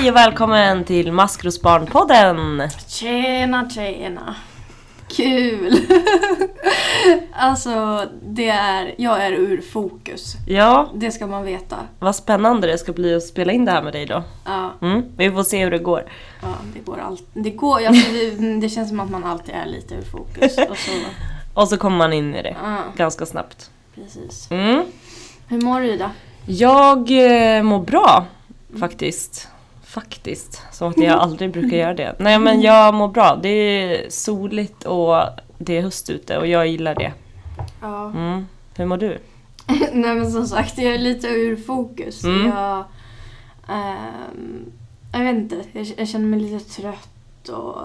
[0.00, 2.68] Hej och välkommen till Maskrosbarnpodden!
[2.88, 4.34] Tjena, tjena.
[5.08, 5.74] Kul!
[7.32, 10.34] alltså, det är, jag är ur fokus.
[10.46, 11.76] Ja, Det ska man veta.
[11.98, 14.22] vad spännande det ska bli att spela in det här med dig då.
[14.44, 16.04] Ja, Mm, vi får se hur det går.
[16.42, 17.22] ja det går allt.
[17.32, 20.58] Det, går, alltså, det, det känns som att man alltid är lite ur fokus.
[20.70, 20.90] Och så,
[21.54, 23.70] Och så kommer man in i det ja, ganska snabbt.
[23.94, 24.50] precis.
[24.50, 24.82] Mm.
[25.48, 26.10] Hur mår du Ida?
[26.46, 26.98] Jag
[27.56, 28.24] eh, mår bra
[28.80, 29.48] faktiskt.
[29.90, 32.14] Faktiskt, som att jag aldrig brukar göra det.
[32.18, 33.38] Nej men jag mår bra.
[33.42, 35.22] Det är soligt och
[35.58, 37.12] det är höst ute och jag gillar det.
[37.80, 38.10] Ja.
[38.10, 38.46] Mm.
[38.76, 39.18] Hur mår du?
[39.92, 42.24] Nej men som sagt, jag är lite ur fokus.
[42.24, 42.46] Mm.
[42.46, 42.84] Jag,
[43.68, 44.72] ehm,
[45.12, 47.76] jag vet inte, jag, jag känner mig lite trött och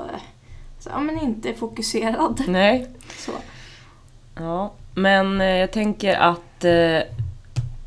[0.79, 2.43] så, ja, men inte fokuserad.
[2.47, 2.87] Nej?
[3.17, 3.31] Så.
[4.35, 6.99] Ja, men eh, jag tänker att eh,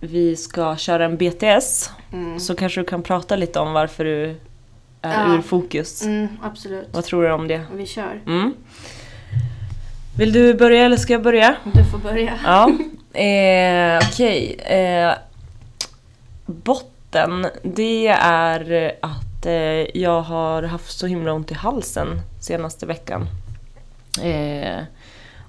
[0.01, 1.91] vi ska köra en BTS.
[2.13, 2.41] Mm.
[2.41, 4.25] Så kanske du kan prata lite om varför du
[5.03, 5.35] är Ja.
[5.35, 6.03] ur fokus.
[6.05, 6.89] Mm, absolut.
[6.93, 7.63] Vad tror du om det?
[7.75, 8.21] Vi kör.
[8.27, 8.55] Mm.
[10.19, 11.57] Vill du börja eller ska jag börja?
[11.75, 12.33] Du får börja.
[12.45, 12.71] Ja.
[13.21, 14.55] Eh, Okej.
[14.55, 15.13] Eh,
[16.47, 19.53] botten, det är att eh,
[20.01, 23.27] jag har haft så himla ont i halsen senaste veckan.
[24.23, 24.83] Eh,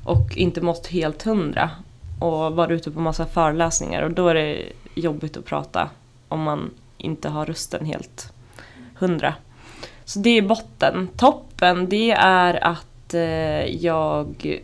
[0.03, 1.69] och inte mått helt hundra.
[2.19, 4.63] Och varit ute på massa föreläsningar och då är det
[4.95, 5.89] jobbigt att prata
[6.27, 8.33] om man inte har rösten helt
[8.95, 9.33] hundra.
[10.05, 11.09] Så det är botten.
[11.17, 14.59] Toppen, det är att eh, jag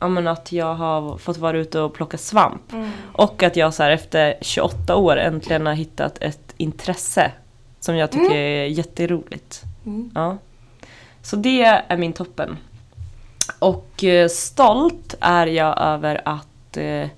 [0.00, 2.72] ja, men att jag har fått vara ute och plocka svamp.
[2.72, 2.90] Mm.
[3.12, 7.32] Och att jag så här, efter 28 år äntligen har hittat ett intresse
[7.80, 9.62] som jag tycker är jätteroligt.
[9.86, 10.10] Mm.
[10.14, 10.36] Ja.
[11.22, 12.56] Så det är min toppen.
[13.58, 17.08] Och eh, stolt är jag över att eh,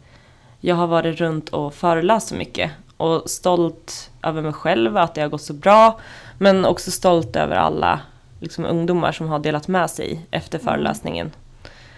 [0.60, 2.70] jag har varit runt och föreläst så mycket.
[2.96, 6.00] Och stolt över mig själv, att det har gått så bra.
[6.38, 8.00] Men också stolt över alla
[8.40, 11.30] liksom, ungdomar som har delat med sig efter föreläsningen.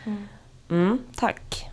[0.04, 0.28] Mm.
[0.68, 0.98] Mm.
[1.16, 1.69] Tack.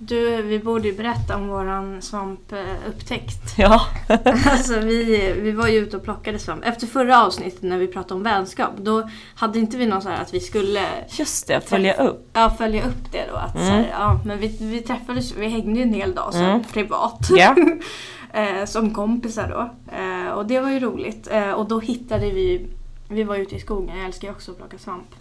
[0.00, 3.38] Du, vi borde ju berätta om våran svampupptäckt.
[3.58, 3.80] Ja.
[4.46, 6.64] alltså vi, vi var ju ute och plockade svamp.
[6.64, 10.22] Efter förra avsnittet när vi pratade om vänskap, då hade inte vi någon så här
[10.22, 12.30] att vi skulle Just det, följa upp.
[12.32, 13.36] ja, följa upp det då.
[13.36, 13.72] Att så Mm.
[13.74, 16.64] här, ja, men vi, vi träffades, vi hängde ju en hel dag sen Mm.
[16.72, 17.28] privat.
[18.32, 19.70] Eh, som kompisar då.
[19.96, 21.28] Eh, och det var ju roligt.
[21.30, 22.66] Eh, och då hittade vi,
[23.08, 25.14] vi var ute i skogen, jag älskar ju också att plocka svamp.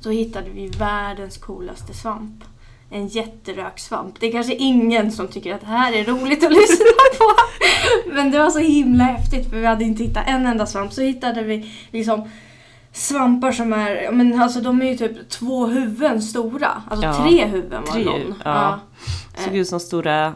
[0.00, 2.44] Så hittade vi världens coolaste svamp.
[2.90, 4.14] En jätteröksvamp.
[4.20, 6.84] Det är kanske ingen som tycker att det här är roligt att lyssna
[7.18, 7.24] på.
[8.14, 10.92] Men det var så himla häftigt för vi hade inte hittat en enda svamp.
[10.92, 12.30] Så hittade vi liksom
[12.92, 16.82] svampar som är, ja, men alltså de är ju typ två huvuden stora.
[16.90, 18.34] Alltså Ja, tre huvuden var tre, någon.
[18.44, 18.80] ja.
[19.38, 20.34] Eh, Såg ut som stora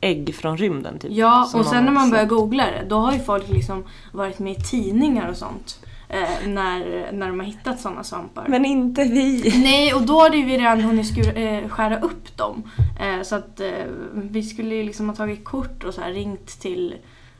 [0.00, 1.10] ägg från rymden typ.
[1.12, 4.52] Ja, och sen när man börjar googla det, då har ju folk liksom varit med
[4.52, 5.78] i tidningar och sånt.
[6.14, 8.44] Eh, när, när de har hittat sådana svampar.
[8.48, 9.52] Men inte vi.
[9.62, 12.62] Nej, och då hade ju vi redan hunnit skur, eh, skära upp dem.
[13.00, 13.68] Eh, så att eh,
[14.14, 16.94] vi skulle ju liksom ha tagit kort och så här ringt till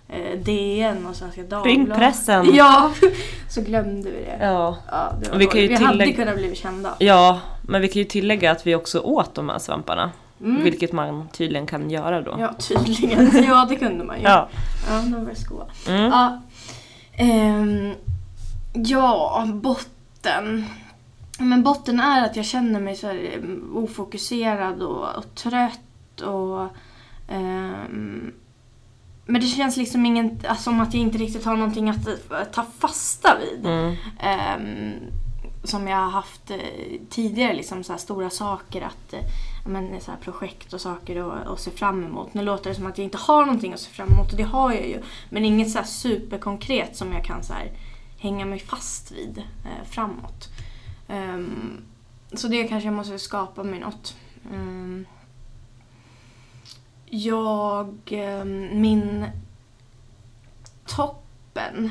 [0.08, 1.66] eh, DN och Svenska Dagbladet.
[1.66, 2.54] Ring pressen.
[2.54, 2.92] Ja,
[3.50, 4.38] så glömde vi det.
[4.40, 4.78] Ja.
[4.90, 6.94] Ja, det var vi kan ju vi hade kunnat bli kända.
[6.98, 10.10] ja, men vi kan ju tillägga att vi också åt de här svamparna.
[10.40, 10.64] Mm.
[10.64, 12.36] Vilket man tydligen kan göra då.
[12.38, 13.44] Ja, tydligen.
[13.48, 14.22] Ja, det kunde man ju.
[14.22, 14.48] Ja.
[14.90, 15.66] ja de var goda.
[15.88, 16.10] Mm.
[16.10, 16.42] Ja,
[17.16, 17.94] ehm,
[18.74, 20.64] ja, botten.
[21.38, 26.68] Men botten är att jag känner mig så em, ofokuserad och, och trött och...
[27.28, 28.32] ehm,
[29.26, 32.44] men det känns liksom ingen, alltså, som att jag inte riktigt har någonting att eh,
[32.52, 33.66] ta fasta vid.
[33.66, 33.96] Mm.
[34.20, 34.94] Ehm,
[35.64, 36.58] som jag har haft eh,
[37.10, 39.20] tidigare, liksom så stora saker att eh,
[39.66, 42.34] men, så projekt och saker att, att se fram emot.
[42.34, 44.42] Nu låter det som att jag inte har någonting att se fram emot och det
[44.42, 45.02] har jag ju.
[45.30, 47.70] Men inget så här superkonkret som jag kan så här,
[48.24, 50.48] hänga mig fast vid eh, framåt.
[51.08, 51.84] Ehm,
[52.32, 54.16] så det kanske jag måste skapa mig något.
[54.52, 55.06] Ehm,
[57.06, 59.26] jag, ehm, min
[60.86, 61.90] toppen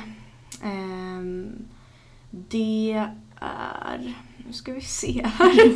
[2.32, 3.08] det
[3.40, 4.14] är...
[4.48, 5.56] Nu ska vi se här.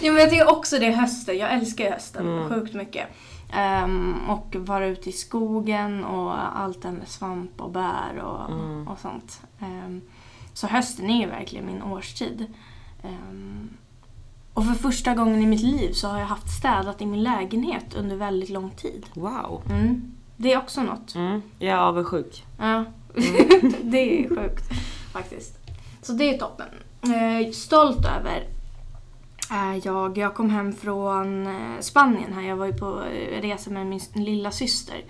[0.00, 1.38] ja, men jag tycker också det är hösten.
[1.38, 2.48] Jag älskar hösten Mm.
[2.48, 3.06] sjukt mycket.
[3.52, 8.50] Ehm, och vara ute i skogen och allt det här med svamp och bär och,
[8.50, 8.88] Mm.
[8.88, 9.40] och sånt.
[9.60, 10.00] Ehm,
[10.52, 12.46] så hösten är ju verkligen min årstid.
[13.02, 13.68] Ehm,
[14.54, 17.94] och för första gången i mitt liv så har jag haft städat i min lägenhet
[17.94, 19.06] under väldigt lång tid.
[19.14, 19.62] Wow.
[19.70, 20.12] Mm.
[20.36, 21.14] Det är också något.
[21.14, 21.42] Mm.
[21.58, 22.44] Jag är avundsjuk.
[22.58, 22.84] Ja,
[23.82, 24.64] det är sjukt
[25.12, 25.58] faktiskt.
[26.02, 26.66] Så det är toppen.
[27.02, 28.44] Eh, stolt över
[29.50, 30.18] Eh, jag.
[30.18, 32.42] Jag kom hem från eh, Spanien här.
[32.42, 35.04] Jag var ju på eh, resa med min lilla syster.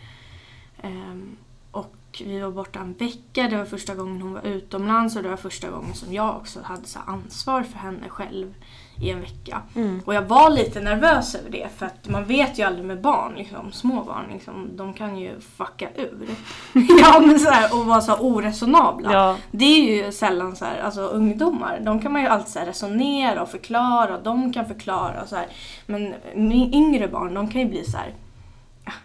[0.82, 1.36] Ehm,
[1.70, 3.48] och vi var borta en vecka.
[3.48, 6.62] Det var första gången hon var utomlands och det var första gången som jag också
[6.62, 8.54] hade så ansvar för henne själv
[9.00, 9.62] i en vecka.
[9.74, 10.00] Mm.
[10.04, 13.34] Och jag var lite nervös över det för att man vet ju aldrig med barn,
[13.36, 16.28] liksom, små barn, liksom, de kan ju fucka ur.
[17.00, 19.12] ja men så här, och vara så oresonabla.
[19.12, 22.58] Ja, Det är ju sällan så här, alltså ungdomar, de kan man ju alltid så
[22.58, 25.46] här resonera och förklara och de kan förklara och så här.
[25.86, 26.14] Men
[26.52, 28.14] yngre barn, de kan ju bli så här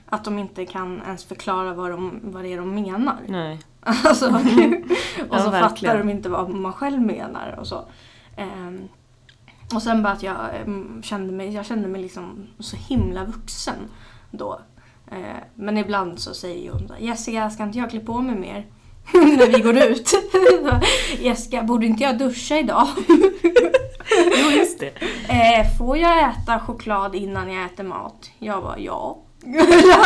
[0.10, 3.18] att de inte kan ens förklara vad, de, vad det är de menar.
[3.28, 3.60] nej.
[3.84, 4.32] Alltså, och
[5.32, 5.70] Ja, så verkligen.
[5.70, 7.86] fattar de inte vad man själv menar och så.
[8.36, 8.88] Ehm,
[9.74, 13.76] och sen bara att jag em, kände mig, jag kände mig liksom så himla vuxen
[14.32, 14.62] då.
[15.12, 18.66] Eh, men ibland så säger hon Jessica, ska inte jag klä på mig mer?
[19.14, 20.12] När vi går ut.
[21.20, 22.88] Jessica, borde inte jag duscha idag?
[24.16, 24.92] Jo, just det.
[25.30, 28.32] Eh, får jag äta choklad innan jag äter mat?
[28.40, 29.24] Jag bara, ja.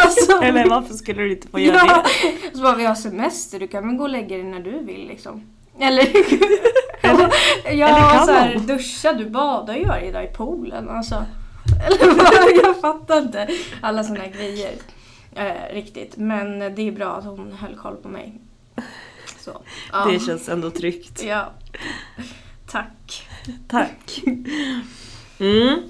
[0.04, 2.04] alltså, Eller varför skulle du inte få göra ja.
[2.52, 2.58] det?
[2.58, 5.08] Så bara, vi har semester, du kan väl gå och lägga dig när du vill
[5.08, 5.44] liksom.
[5.80, 6.04] Eller,
[7.02, 7.30] Eller-
[7.74, 8.66] ja, eller kan så här, man?
[8.66, 10.90] duscha, du badar ju varje dag i poolen.
[10.90, 11.16] Alltså.
[11.86, 13.48] Eller vad, jag fattar inte
[13.82, 14.74] alla såna grejer
[15.36, 16.18] eh, riktigt.
[16.18, 18.34] Men det är bra att hon höll koll på mig.
[19.40, 19.62] Så,
[19.92, 20.06] ja.
[20.06, 21.24] Det känns ändå tryggt.
[21.24, 21.52] Ja.
[22.72, 23.28] Tack.
[23.68, 24.22] Tack.
[25.40, 25.84] Mm.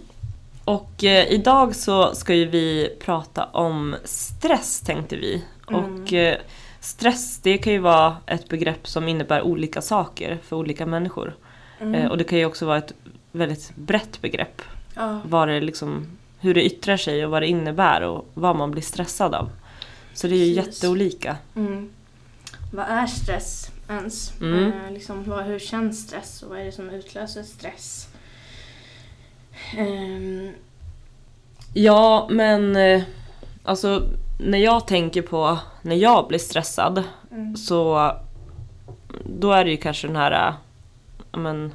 [0.66, 5.46] Och eh, idag så ska ju vi prata om stress tänkte vi.
[5.70, 5.84] Mm.
[5.84, 6.38] Och eh,
[6.86, 11.36] stress det kan ju vara ett begrepp som innebär olika saker för olika människor.
[11.80, 11.96] Mm.
[11.96, 12.94] Eh, och det kan ju också vara ett
[13.32, 14.62] väldigt brett begrepp.
[14.96, 15.22] Ja.
[15.26, 18.82] Vad det liksom, hur det yttrar sig och vad det innebär och vad man blir
[18.82, 19.50] stressad av.
[20.14, 20.84] Så det är ju Precis.
[20.84, 21.38] jätteolika.
[21.56, 21.90] Mm.
[22.74, 24.42] Vad är stress ens?
[24.42, 24.64] Mm.
[24.64, 28.08] Eh, liksom, vad, hur känns stress och vad är det som utlöser stress?
[29.78, 30.52] Ehm,
[31.78, 33.04] Ja, men eh,
[33.64, 37.56] alltså när jag tänker på när jag blir stressad mm.
[37.56, 38.12] så
[39.26, 40.54] då är det ju kanske den här
[41.32, 41.74] ja, men,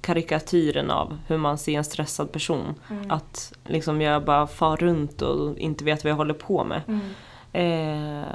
[0.00, 2.74] karikatyren av hur man ser en stressad person.
[2.90, 3.10] Mm.
[3.10, 6.82] Att liksom jag bara far runt och inte vet vad jag håller på med.
[6.88, 7.00] Mm.
[7.52, 8.28] Eh,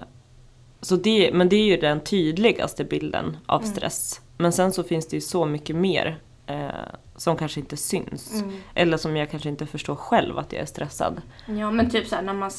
[0.81, 3.75] så det, men det är ju den tydligaste bilden av Mm.
[3.75, 4.21] stress.
[4.37, 6.69] Men sen så finns det ju så mycket mer eh,
[7.17, 8.33] som kanske inte syns.
[8.33, 8.57] Mm.
[8.73, 11.21] Eller som jag kanske inte förstår själv att jag är stressad.
[11.47, 12.49] Ja men typ såhär när man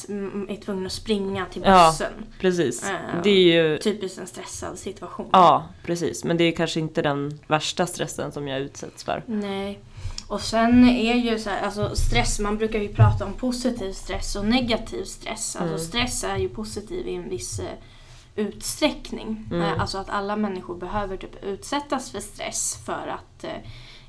[0.49, 1.89] är tvungen att springa till Ja.
[1.91, 2.13] bussen.
[2.39, 2.83] Precis.
[2.89, 3.77] Eh, Det är ju...
[3.77, 5.29] Typiskt en stressad situation.
[5.31, 6.23] Ja, precis.
[6.23, 9.23] Men det är kanske inte den värsta stressen som jag utsätts för.
[9.27, 9.79] Nej.
[10.27, 14.35] Och sen är ju så här, alltså stress, man brukar ju prata om positiv stress
[14.35, 15.55] och negativ stress.
[15.55, 15.79] Alltså Mm.
[15.87, 17.65] stress är ju positiv i en viss eh,
[18.35, 19.47] utsträckning.
[19.51, 19.61] Mm.
[19.61, 23.45] Eh, alltså att alla människor behöver typ utsättas för stress för att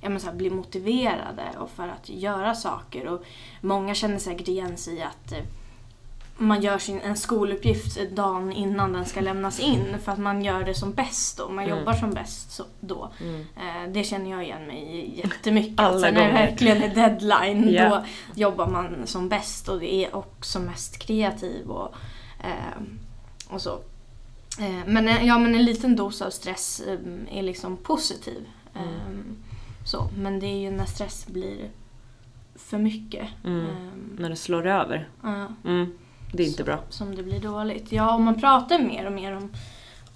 [0.00, 3.06] ja, men så här, bli motiverade och för att göra saker.
[3.06, 3.24] Och
[3.60, 5.38] många känner säkert igen sig i att eh,
[6.40, 10.64] man gör sin, en skoluppgift dagen innan den ska lämnas in för att man gör
[10.64, 11.48] det som bäst då.
[11.48, 11.78] Man Mm.
[11.78, 13.10] jobbar som bäst så, då.
[13.20, 13.40] Mm.
[13.56, 15.74] Eh, det känner jag igen mig i jättemycket.
[15.80, 17.88] Alla alltså, när det verkligen är deadline Ja.
[17.88, 18.04] då
[18.40, 21.94] jobbar man som bäst och är också mest kreativ och,
[22.44, 22.82] eh,
[23.48, 23.72] och så.
[24.60, 26.98] Eh, men, eh, ja, men en liten dos av stress eh,
[27.38, 28.48] är liksom positiv.
[28.74, 29.36] Mm.
[29.84, 31.70] Så, men det är ju när stress blir
[32.54, 33.28] för mycket.
[33.44, 33.66] Mm.
[33.66, 33.76] eh,
[34.18, 35.08] När det slår över.
[35.22, 35.98] ja, Mm.
[36.32, 36.78] Det är inte så- bra.
[36.88, 37.92] Som det blir dåligt.
[37.92, 39.52] Ja, och man pratar mer och mer om,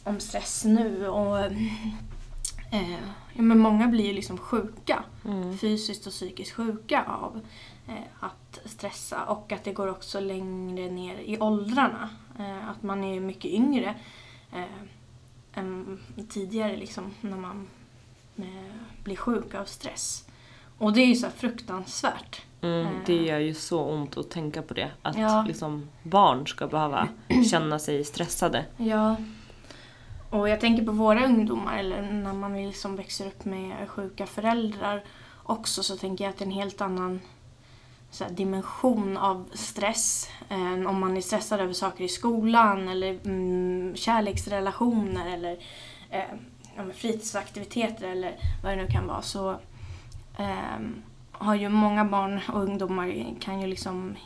[0.04, 2.92] om stress nu och eh,
[3.32, 5.04] ja, men många blir ju liksom sjuka.
[5.24, 5.58] Mm.
[5.58, 7.40] Fysiskt och psykiskt sjuka av
[7.88, 12.08] eh, att stressa och att det går också längre ner i åldrarna.
[12.38, 13.94] Eh, att man är mycket yngre
[15.54, 15.98] än
[16.30, 17.66] tidigare liksom när man
[19.04, 20.24] blir sjuk av stress.
[20.78, 22.42] Och det är ju så fruktansvärt.
[22.60, 22.86] Mm.
[22.86, 22.92] Eh.
[23.06, 24.90] Det gör ju så ont att tänka på det.
[25.02, 25.44] Att Ja.
[25.48, 27.08] liksom barn ska behöva
[27.50, 28.64] känna sig stressade.
[28.76, 29.16] Ja.
[30.30, 35.04] Och jag tänker på våra ungdomar, eller när man liksom växer upp med sjuka föräldrar
[35.42, 37.20] också, så tänker jag att det är en helt annan
[38.20, 40.28] här, dimension av stress.
[40.48, 45.56] än om man är stressad över saker i skolan eller mm, kärleksrelationer eller
[46.10, 46.22] eh,
[46.76, 49.22] ja, fritidsaktiviteter eller vad det nu kan vara.
[49.22, 49.56] Så
[50.38, 51.02] ehm,
[51.32, 54.16] har ju många barn och ungdomar kan ju liksom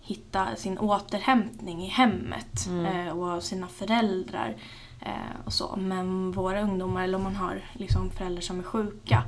[0.00, 2.86] hitta sin återhämtning i hemmet Mm.
[3.06, 4.56] eh, och av sina föräldrar.
[5.00, 5.76] Eh, och så.
[5.76, 9.24] Men våra ungdomar, eller om man har liksom föräldrar som är sjuka,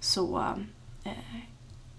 [0.00, 0.44] så
[1.04, 1.12] eh,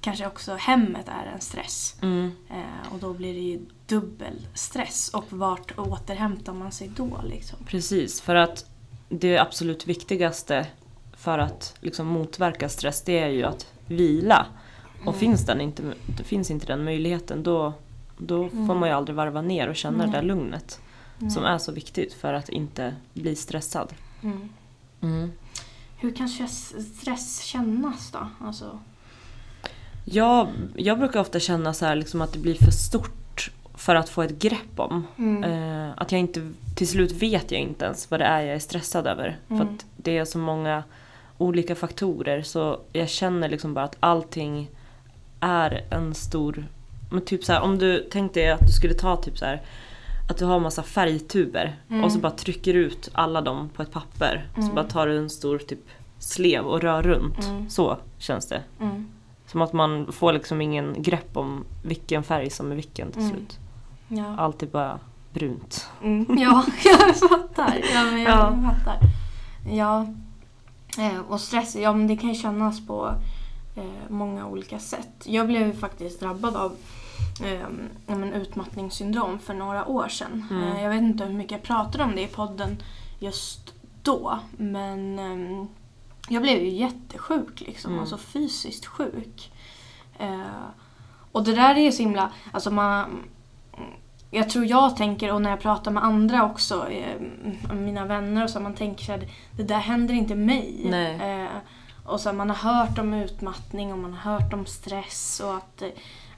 [0.01, 1.95] kanske också hemmet är en stress.
[2.01, 2.31] Mm.
[2.49, 5.09] Eh, och då blir det ju dubbel stress.
[5.13, 7.21] Och vart återhämtar man sig då?
[7.23, 7.59] Liksom?
[7.65, 8.69] Precis, för att
[9.09, 10.67] det absolut viktigaste
[11.13, 14.45] för att liksom motverka stress det är ju att vila.
[14.95, 15.19] Och Mm.
[15.19, 15.83] finns, den inte,
[16.23, 17.73] finns inte den möjligheten då,
[18.17, 18.79] då får Mm.
[18.79, 20.79] man ju aldrig varva ner och känna det där lugnet.
[21.33, 23.93] som är så viktigt för att inte bli stressad.
[24.23, 24.49] Mm.
[25.01, 25.31] Mm.
[25.97, 28.27] Hur kan stress, stress kännas då?
[28.41, 28.79] Alltså,
[30.05, 33.24] Jag, jag brukar ofta känna så här, liksom att det blir för stort
[33.77, 35.07] för att få ett grepp om.
[35.17, 35.43] mm.
[35.43, 38.59] Eh, att jag inte, till slut vet jag inte ens vad det är jag är
[38.59, 39.37] stressad över.
[39.47, 39.67] För Mm.
[39.67, 40.83] att det är så många
[41.37, 44.69] olika faktorer så jag känner liksom bara att allting
[45.39, 46.65] är en stor...
[47.11, 49.61] Men typ så här, om du tänkte att du skulle ta typ så här
[50.29, 52.03] att du har massa färgtuber Mm.
[52.03, 54.47] och så bara trycker ut alla dem på ett papper.
[54.55, 54.75] Så Mm.
[54.75, 55.79] bara tar du en stor typ
[56.19, 57.45] slev och rör runt.
[57.45, 57.69] Mm.
[57.69, 58.61] Så känns det.
[58.81, 59.07] Mm.
[59.47, 63.31] Som att man får liksom ingen grepp om vilken färg som är vilken till Mm.
[63.33, 63.59] slut.
[64.07, 64.35] Ja.
[64.37, 64.99] Allt är bara
[65.33, 65.89] brunt.
[66.03, 66.25] Mm.
[66.39, 67.81] ja, jag fattar.
[67.93, 68.71] Ja, men jag Ja.
[68.73, 68.99] fattar.
[69.71, 70.05] Ja.
[70.97, 73.11] Eh, och stress, ja men det kan ju kännas på
[73.75, 75.23] eh, många olika sätt.
[75.25, 76.75] Jag blev ju faktiskt drabbad av
[77.43, 77.67] eh,
[78.07, 80.47] men utmattningssyndrom för några år sedan.
[80.51, 80.63] Mm.
[80.63, 82.77] Eh, jag vet inte hur mycket jag pratade om det i podden
[83.19, 84.39] just då.
[84.57, 85.65] Men eh,
[86.29, 87.91] jag blev ju jättesjuk liksom.
[87.91, 88.01] Mm.
[88.01, 89.51] Alltså fysiskt sjuk.
[90.19, 90.41] Eh,
[91.31, 93.05] och det där är ju så himla, alltså man
[94.31, 97.21] jag tror jag tänker, och när jag pratar med andra också, eh,
[97.73, 100.89] mina vänner och så, man tänker så här, det där händer inte mig.
[101.43, 101.47] Eh,
[102.05, 105.81] och så man har hört om utmattning och man har hört om stress och att,
[105.81, 105.87] eh,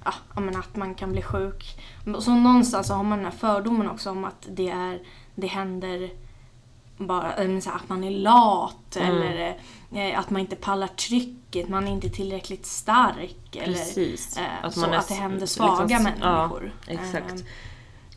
[0.06, 1.79] ja, menar, att man kan bli sjuk.
[2.20, 5.00] Så någonstans så har man den här fördomen också om att det, är,
[5.36, 6.10] det händer
[6.98, 9.12] bara eh, här, att man är lat Mm.
[9.22, 9.58] eller
[9.94, 13.56] eh, att man inte pallar trycket, man är inte tillräckligt stark.
[13.56, 14.38] Eller, Precis.
[14.38, 16.74] Eh, Att så att det händer liksom svaga s- människor.
[16.88, 17.32] ja, exakt.
[17.32, 17.46] Eh,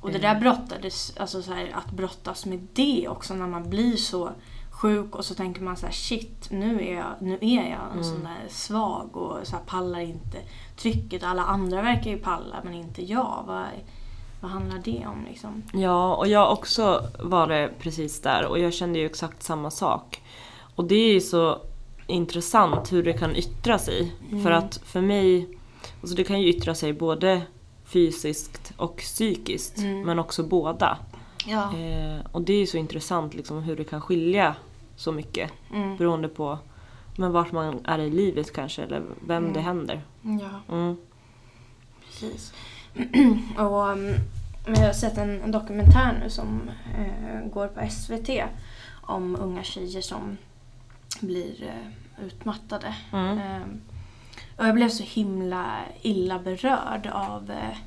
[0.00, 3.96] och det där brottades, alltså så här, att brottas med det också när man blir
[3.96, 4.30] så
[4.70, 7.92] sjuk och så tänker man så här: shit nu är jag, nu är jag en
[7.92, 8.04] Mm.
[8.04, 10.38] sån där svag och så här, pallar inte
[10.76, 11.22] trycket.
[11.22, 13.44] Alla andra verkar ju palla men inte jag.
[13.46, 13.64] Vad,
[14.40, 15.62] vad handlar det om liksom?
[15.72, 20.22] Ja, och jag också var det precis där och jag kände ju exakt samma sak.
[20.76, 21.58] Och det är ju så
[22.06, 24.12] intressant hur det kan yttra sig.
[24.30, 24.42] Mm.
[24.44, 25.48] För att för mig,
[26.00, 27.42] alltså det kan ju yttra sig både
[27.92, 30.02] fysiskt och psykiskt, Mm.
[30.02, 30.98] men också båda.
[31.46, 31.78] Ja.
[31.78, 34.56] Eh, och det är ju så intressant liksom hur det kan skilja
[34.96, 35.96] så mycket Mm.
[35.96, 36.58] beroende på
[37.16, 39.52] men vart man är i livet kanske eller vem Mm.
[39.52, 40.02] det händer.
[40.22, 40.74] ja.
[40.76, 40.96] Mm.
[42.06, 42.52] Precis.
[43.58, 44.14] och um,
[44.66, 48.30] jag har sett en, en dokumentär nu som eh, går på SVT
[49.02, 50.36] om unga tjejer som
[51.20, 52.94] blir eh, utmattade.
[53.12, 53.80] Mm.
[54.60, 57.78] Och jag blev så himla illa berörd av eh,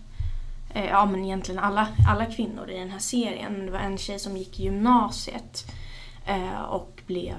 [0.69, 3.65] eh, ja, men egentligen alla, alla kvinnor i den här serien.
[3.65, 5.71] Det var en tjej som gick i gymnasiet
[6.25, 7.35] eh, och blev...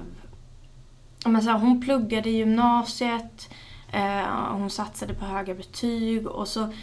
[1.25, 3.49] Men så här, hon pluggade i gymnasiet,
[3.91, 6.73] eh, hon satsade på höga betyg och så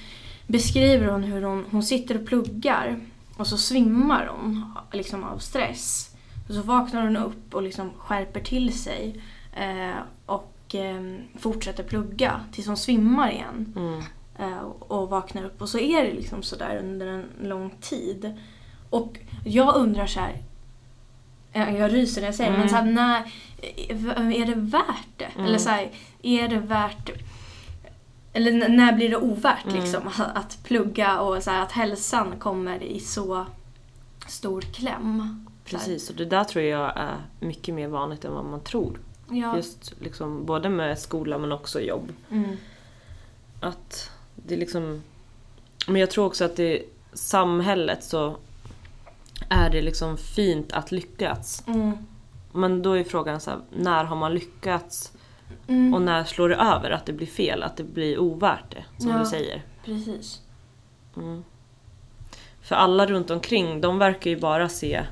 [0.46, 3.00] beskriver hon hur hon, hon sitter och pluggar
[3.36, 6.16] och så svimmar hon liksom av stress.
[6.48, 9.96] Och så vaknar hon upp och liksom skärper till sig eh,
[10.72, 11.02] och eh,
[11.38, 14.00] fortsätter plugga tills hon svimmar igen Mm.
[14.38, 15.62] eh, och vaknar upp.
[15.62, 18.38] Och så är det liksom sådär under en lång tid.
[18.90, 20.36] Och jag undrar så här.
[21.52, 22.70] Jag ryser när jag säger det, men Mm.
[22.70, 23.18] så här, när,
[24.28, 25.24] eh, är det värt det?
[25.24, 25.46] Mm.
[25.46, 25.90] Eller så här,
[26.22, 27.10] är det värt
[28.34, 29.76] eller när blir det ovärt Mm.
[29.82, 30.02] liksom,
[30.34, 33.46] att plugga och så här, att hälsan kommer i så
[34.28, 35.46] stor kläm?
[35.64, 38.98] Precis, och det där tror jag är mycket mer vanligt än vad man tror.
[39.32, 39.56] Ja.
[39.56, 42.12] Just liksom, både med skola men också jobb.
[42.30, 42.56] Mm.
[43.60, 45.02] Att det liksom...
[45.86, 48.36] Men jag tror också att i samhället så
[49.48, 51.64] är det liksom fint att lyckas.
[51.66, 51.92] Mm.
[52.52, 55.12] Men då är frågan så här, när har man lyckats?
[55.68, 55.94] Mm.
[55.94, 57.62] Och när slår det över att det blir fel?
[57.62, 59.18] Att det blir ovärt det, som Ja.
[59.18, 59.62] du säger.
[59.84, 60.40] Precis.
[61.16, 61.44] Mm.
[62.62, 65.02] För alla runt omkring, de verkar ju bara se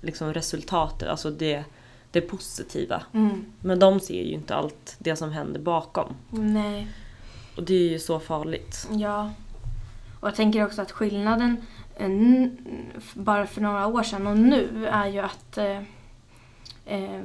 [0.00, 1.64] liksom resultatet, alltså det,
[2.10, 3.02] det positiva.
[3.12, 3.44] Mm.
[3.60, 6.14] Men de ser ju inte allt det som händer bakom.
[6.30, 6.88] Nej.
[7.56, 8.88] Och det är ju så farligt.
[8.92, 9.30] Ja.
[10.20, 11.56] Och jag tänker också att skillnaden
[11.96, 12.08] eh,
[13.14, 15.78] bara för några år sedan och nu är ju att, eh,
[16.86, 17.20] eh,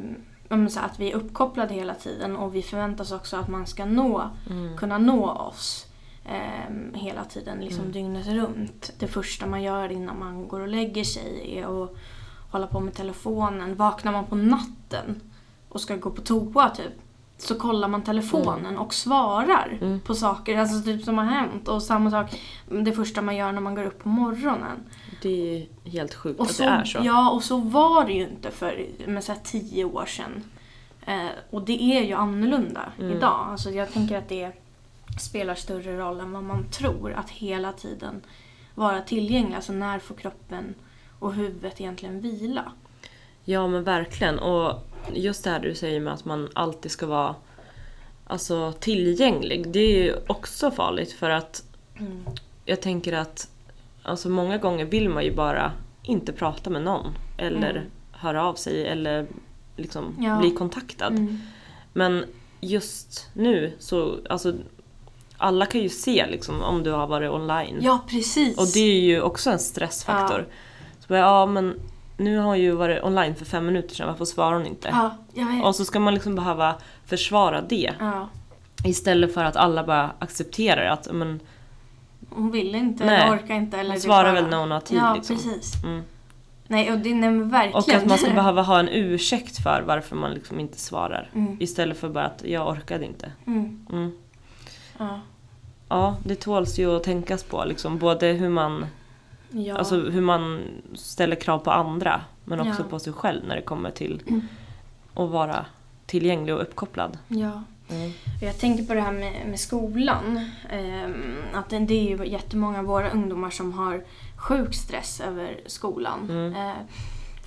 [0.78, 4.78] att vi är uppkopplade hela tiden och vi förväntas också att man ska nå, Mm.
[4.78, 5.88] kunna nå oss
[6.26, 7.92] eh, hela tiden, liksom Mm.
[7.92, 8.94] dygnet runt.
[9.00, 11.96] Det första man gör innan man går och lägger sig är att
[12.54, 13.76] hålla på med telefonen.
[13.76, 15.22] Vaknar man på natten
[15.70, 16.92] och ska gå på toa typ,
[17.38, 20.00] så kollar man telefonen och svarar Mm.
[20.00, 21.68] på saker alltså typ som har hänt.
[21.68, 24.78] Och samma sak det första man gör när man går upp på morgonen.
[25.22, 27.00] Det är helt sjukt Och att så, det är så.
[27.04, 30.44] Ja, och så var det ju inte för med så tio år sedan.
[31.06, 33.18] Eh, och det är ju annorlunda Mm.
[33.18, 33.48] idag.
[33.52, 34.52] Alltså jag tänker att det
[35.20, 37.14] spelar större roll än vad man tror.
[37.14, 38.22] Att hela tiden
[38.76, 39.56] vara tillgänglig.
[39.56, 40.74] Alltså när får kroppen
[41.24, 42.72] och huvudet egentligen vila.
[43.46, 44.40] Ja men verkligen.
[44.40, 44.74] Och
[45.14, 47.36] just det här du säger med att man alltid ska vara
[48.28, 49.72] alltså, tillgänglig.
[49.72, 51.64] Det är ju också farligt för att
[52.00, 52.24] Mm.
[52.66, 53.48] jag tänker att
[54.04, 55.72] alltså, många gånger vill man ju bara
[56.04, 57.14] inte prata med någon.
[57.38, 57.84] Eller Mm.
[58.12, 59.28] höra av sig eller
[59.78, 60.38] liksom Ja.
[60.40, 61.08] bli kontaktad.
[61.14, 61.40] Mm.
[61.94, 62.26] Men
[62.62, 64.54] just nu så, alltså
[65.38, 67.78] alla kan ju se liksom om du har varit online.
[67.82, 68.58] Ja, precis.
[68.58, 70.48] Och det är ju också en stressfaktor.
[71.04, 71.80] Så bara, ja men
[72.18, 74.88] nu har hon ju varit online för fem minuter sedan, varför svarar hon inte?
[74.92, 75.66] Ja, jag vet.
[75.66, 77.94] Och så ska man liksom behöva försvara det.
[78.00, 78.30] Ja.
[78.86, 81.40] Istället för att alla bara accepterar att men,
[82.30, 83.22] Hon vill inte Nej.
[83.22, 83.78] eller orkar inte.
[83.78, 84.34] Eller hon svarar bara...
[84.34, 84.98] väl när hon har tid.
[84.98, 85.36] Ja, liksom.
[85.36, 85.84] precis.
[85.84, 86.04] Mm.
[86.68, 87.76] Nej, och det, nej verkligen.
[87.76, 91.30] Och att man ska behöva ha en ursäkt för varför man liksom inte svarar.
[91.34, 91.58] Mm.
[91.60, 93.32] Istället för bara att jag orkade inte.
[93.48, 93.86] Mm.
[93.92, 94.12] Mm.
[94.98, 95.20] Ja.
[95.90, 97.66] Ja, det tåls ju att tänkas på.
[97.66, 98.86] Liksom, både hur man,
[99.56, 99.78] Ja.
[99.78, 100.62] alltså, hur man
[100.96, 102.90] ställer krav på andra men också Ja.
[102.90, 104.48] på sig själv när det kommer till Mm.
[105.14, 105.66] att vara
[106.06, 107.18] tillgänglig och uppkopplad.
[107.28, 107.64] ja.
[107.90, 108.12] Mm.
[108.42, 110.50] Jag tänker på det här med, med skolan.
[110.70, 114.04] Ehm, att det, det är ju jättemånga av våra ungdomar som har
[114.36, 116.20] sjuk stress över skolan.
[116.30, 116.56] Mm.
[116.56, 116.74] Eh,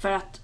[0.00, 0.40] för att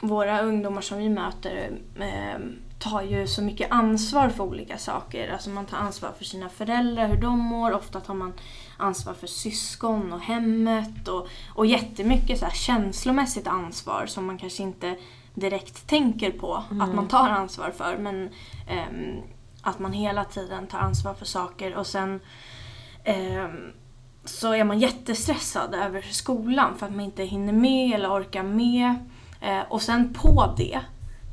[0.00, 2.40] våra ungdomar som vi möter eh,
[2.78, 5.32] tar ju så mycket ansvar för olika saker.
[5.32, 7.72] Alltså man tar ansvar för sina föräldrar, hur de mår.
[7.72, 8.32] Ofta tar man
[8.76, 11.08] ansvar för syskon och hemmet.
[11.08, 14.96] Och, och jättemycket så här känslomässigt ansvar som man kanske inte
[15.34, 17.96] direkt tänker på att man tar ansvar för.
[17.98, 18.30] Men
[18.68, 19.22] ehm,
[19.62, 21.74] att man hela tiden tar ansvar för saker.
[21.74, 22.20] Och sen
[23.04, 23.72] ehm,
[24.24, 28.94] så är man jättestressad över skolan för att man inte hinner med eller orkar med.
[29.40, 30.80] Eh, och sen på det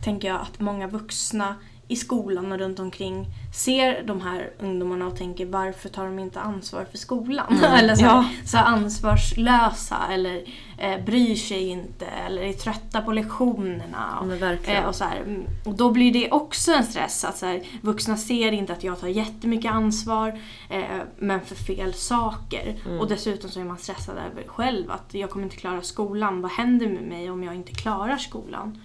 [0.04, 1.56] tänker jag att många vuxna
[1.88, 6.40] i skolan och runt omkring ser de här ungdomarna och tänker varför tar de inte
[6.42, 7.64] ansvar för skolan?
[7.64, 8.30] eller så, Ja.
[8.46, 10.44] så ansvarslösa eller
[10.78, 14.24] eh, bryr sig inte eller är trötta på lektionerna.
[14.40, 14.84] Verkligen.
[14.84, 17.64] Eh, och, så här, mm, och då blir det också en stress att så här,
[17.82, 20.84] vuxna ser inte att jag tar jättemycket ansvar eh,
[21.18, 22.76] men för fel saker.
[22.86, 23.00] Mm.
[23.00, 26.42] Och dessutom så är man stressad över själv att jag kommer inte klara skolan.
[26.42, 28.82] Vad händer med mig om jag inte klarar skolan?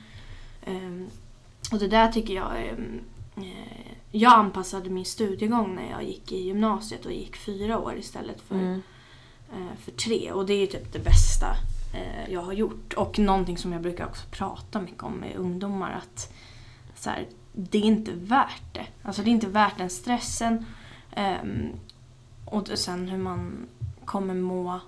[0.66, 1.06] Ehm,
[1.72, 3.00] och det där tycker jag ehm,
[3.37, 8.40] eh, jag anpassade min studiegång när jag gick i gymnasiet och gick fyra år istället
[8.40, 8.83] för, Mm.
[9.52, 10.33] eh, för tre.
[10.33, 11.57] Och det är ju typ det bästa
[11.94, 12.92] eh, jag har gjort.
[12.94, 15.90] Och någonting som jag brukar också prata mycket om med ungdomar.
[16.02, 16.33] att
[16.94, 18.87] så här, Det är inte värt det.
[19.02, 20.64] Alltså det är inte värt den stressen.
[21.12, 21.68] ehm,
[22.44, 23.68] och sen hur man
[24.04, 24.81] kommer må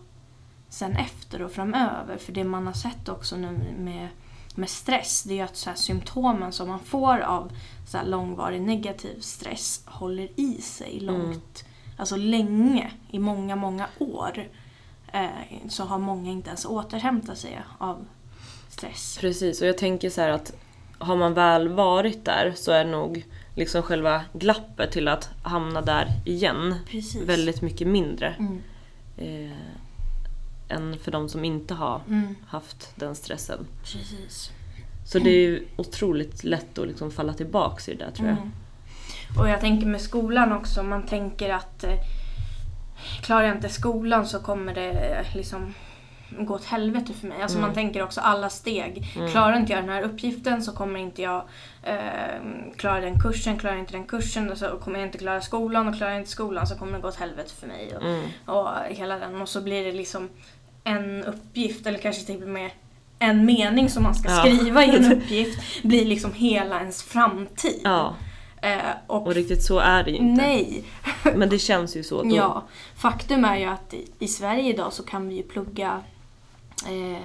[0.68, 2.16] sen efter och framöver.
[2.16, 4.08] För det man har sett också nu med,
[4.54, 7.52] med stress det är att så här, symptomen som man får av
[7.86, 11.64] så här, långvarig negativ stress håller i sig långt,
[11.96, 14.48] alltså länge, i många, många år.
[15.12, 15.28] Eh,
[15.68, 18.06] så har många inte ens återhämtat sig av
[18.68, 19.18] stress.
[19.20, 20.52] Precis, och jag tänker så att
[20.98, 23.24] har man väl varit där så är nog
[23.56, 27.22] liksom själva glappet till att hamna där igen Precis.
[27.22, 28.60] väldigt mycket mindre Mm.
[29.16, 29.56] eh,
[30.70, 32.34] än för de som inte har Mm.
[32.46, 33.66] haft den stressen.
[33.82, 34.50] Precis.
[35.06, 38.36] Så det är ju otroligt lätt att liksom falla tillbaks i det där tror jag.
[38.36, 38.50] Mm.
[39.38, 41.94] Och jag tänker med skolan också, man tänker att eh,
[43.22, 45.74] klarar jag inte skolan så kommer det eh, liksom
[46.38, 47.42] gå åt helvete för mig.
[47.42, 47.68] Alltså Mm.
[47.68, 49.12] man tänker också alla steg.
[49.16, 49.30] Mm.
[49.30, 51.44] Klarar inte jag den här uppgiften så kommer inte jag
[51.82, 51.98] eh,
[52.76, 53.58] klara den kursen.
[53.58, 56.30] Klarar jag inte den kursen så kommer jag inte klara skolan och klarar jag inte
[56.30, 57.96] skolan så kommer det gå åt helvete för mig.
[57.96, 58.24] Och, Mm.
[58.46, 59.42] och hela den.
[59.42, 60.28] Och så blir det liksom
[60.84, 62.70] en uppgift eller kanske till och med
[63.18, 64.40] en mening som man ska Ja.
[64.40, 67.80] skriva i en uppgift blir liksom hela ens framtid.
[67.84, 68.14] Ja,
[68.62, 70.42] Eh, och och riktigt så är det ju inte.
[70.42, 70.84] Nej.
[71.36, 72.22] Men det känns ju så.
[72.22, 72.36] Då.
[72.36, 72.64] Ja.
[72.96, 76.00] Faktum är ju att i, i Sverige idag så kan vi ju plugga
[76.86, 77.22] eh,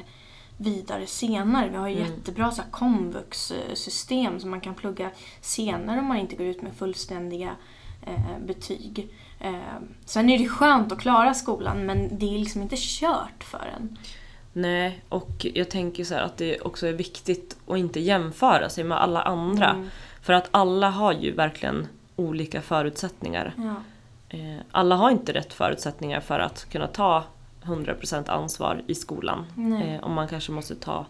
[0.57, 1.69] vidare senare.
[1.69, 2.07] Vi har ju Mm.
[2.11, 5.09] jättebra så komvux-system som man kan plugga
[5.41, 7.55] senare om man inte går ut med fullständiga eh,
[8.39, 9.13] betyg.
[9.39, 9.53] Eh,
[10.05, 13.97] sen är det skönt att klara skolan men det är liksom inte kört för en.
[14.53, 19.01] Nej, och jag tänker så att det också är viktigt att inte jämföra sig med
[19.01, 19.69] alla andra.
[19.69, 19.89] Mm.
[20.21, 23.53] För att alla har ju verkligen olika förutsättningar.
[23.57, 23.75] Ja.
[24.37, 27.23] Eh, alla har inte rätt förutsättningar för att kunna ta
[27.63, 29.45] 100% ansvar i skolan.
[29.55, 29.95] Nej.
[29.95, 31.05] Eh, om man kanske måste ta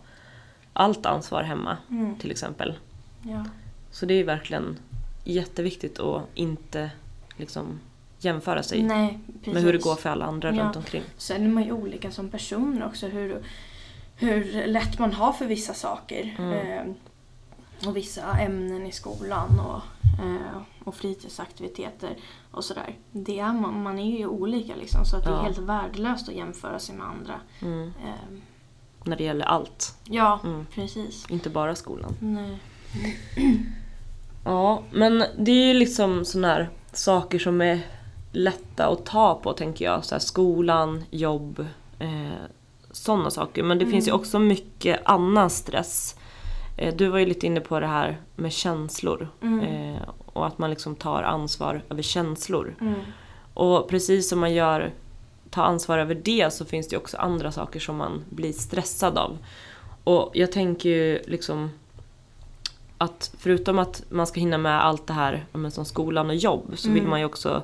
[0.73, 2.15] allt ansvar hemma Mm.
[2.19, 2.73] till exempel.
[3.23, 3.45] Ja.
[3.91, 4.77] Så det är verkligen
[5.25, 6.91] jätteviktigt att inte
[7.38, 7.79] liksom
[8.19, 10.63] jämföra sig Nej, med hur det går för alla andra Ja.
[10.63, 11.03] runt omkring.
[11.17, 13.07] Sen är man ju olika som personer också.
[13.07, 13.43] Hur,
[14.15, 16.35] hur lätt man har för vissa saker.
[16.39, 16.53] Mm.
[16.53, 19.81] Eh, och vissa ämnen i skolan och,
[20.25, 22.15] eh, och fritidsaktiviteter
[22.51, 22.95] och sådär.
[23.11, 25.05] Det är man, man är ju olika liksom.
[25.05, 25.41] Så att det är Ja.
[25.41, 27.39] helt värdelöst att jämföra sig med andra.
[27.61, 27.88] Mm.
[27.88, 28.38] Eh,
[29.03, 29.97] När det gäller allt.
[30.03, 30.65] Ja, Mm.
[30.65, 31.25] precis.
[31.29, 32.13] Inte bara skolan.
[32.19, 32.57] Nej.
[34.45, 37.79] Ja, men det är ju liksom sådana här saker som är
[38.31, 40.05] lätta att ta på tänker jag.
[40.05, 41.65] Så här, skolan, jobb,
[41.99, 42.49] eh,
[42.91, 43.63] sådana saker.
[43.63, 46.15] Men det finns ju också mycket annan stress.
[46.77, 49.27] Eh, du var ju lite inne på det här med känslor.
[49.41, 49.60] Mm.
[49.60, 52.75] Eh, och att man liksom tar ansvar över känslor.
[52.81, 52.99] Mm.
[53.53, 54.93] Och precis som man gör,
[55.49, 59.17] tar ansvar över det så finns det ju också andra saker som man blir stressad
[59.17, 59.38] av.
[60.03, 61.69] Och jag tänker ju liksom
[62.97, 66.73] att förutom att man ska hinna med allt det här men som skolan och jobb
[66.75, 67.10] så vill Mm.
[67.10, 67.63] man ju också...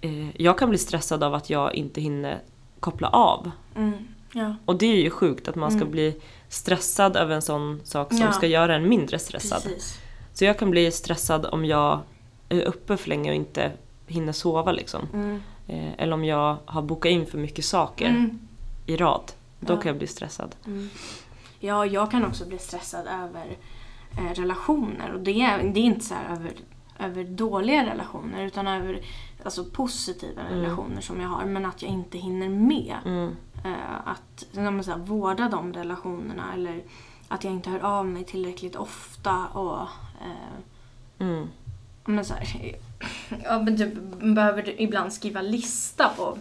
[0.00, 2.38] Eh, jag kan bli stressad av att jag inte hinner
[2.80, 3.50] koppla av.
[3.76, 3.92] Mm.
[4.32, 5.90] Ja, Och det är ju sjukt att man ska Mm.
[5.90, 6.16] bli
[6.48, 8.32] stressad över en sån sak som Ja.
[8.32, 9.62] ska göra en mindre stressad.
[9.62, 9.98] precis.
[10.32, 12.00] Så jag kan bli stressad om jag
[12.48, 13.72] är uppe för länge och inte
[14.06, 15.08] hinner sova liksom.
[15.12, 15.42] Mm.
[15.68, 18.38] Eh, eller om jag har bokat in för mycket saker Mm.
[18.86, 19.32] i rad.
[19.60, 19.76] Då Ja.
[19.80, 20.54] kan jag bli stressad.
[20.66, 20.90] Mm.
[21.60, 23.56] Ja, jag kan också bli stressad över
[24.18, 25.12] eh, relationer.
[25.12, 26.52] Och det är, det är inte så här över,
[26.98, 29.00] över dåliga relationer utan över
[29.44, 30.54] alltså, positiva Mm.
[30.60, 31.44] relationer som jag har.
[31.44, 32.96] Men att jag inte hinner med.
[33.04, 33.36] Mm.
[33.64, 34.46] Eh, att
[34.84, 36.82] så här, vårda de relationerna eller
[37.28, 39.46] att jag inte hör av mig tillräckligt ofta.
[39.46, 39.80] Och,
[40.20, 40.58] eh,
[41.18, 41.48] Mm.
[42.04, 42.76] men så här,
[43.44, 43.86] ja, men du
[44.34, 46.38] behöver ibland skriva lista på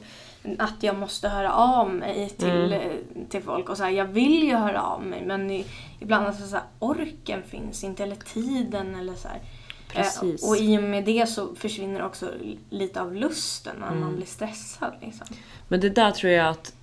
[0.59, 2.71] att jag måste höra av mig till, Mm.
[2.71, 2.91] eh,
[3.29, 3.69] till folk.
[3.69, 5.63] Och så här, jag vill ju höra av mig men
[5.99, 8.95] ibland alltså, så här, orken finns inte eller tiden.
[8.95, 9.39] Eller så här.
[9.87, 10.43] Precis.
[10.43, 12.31] Eh, och i och med det så försvinner också
[12.69, 14.15] lite av lusten när man Mm.
[14.15, 14.93] blir stressad.
[15.01, 15.27] Liksom.
[15.67, 16.73] Men det där tror jag att,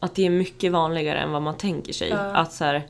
[0.00, 2.08] att det är mycket vanligare än vad man tänker sig.
[2.08, 2.16] Ja.
[2.18, 2.86] Att så här,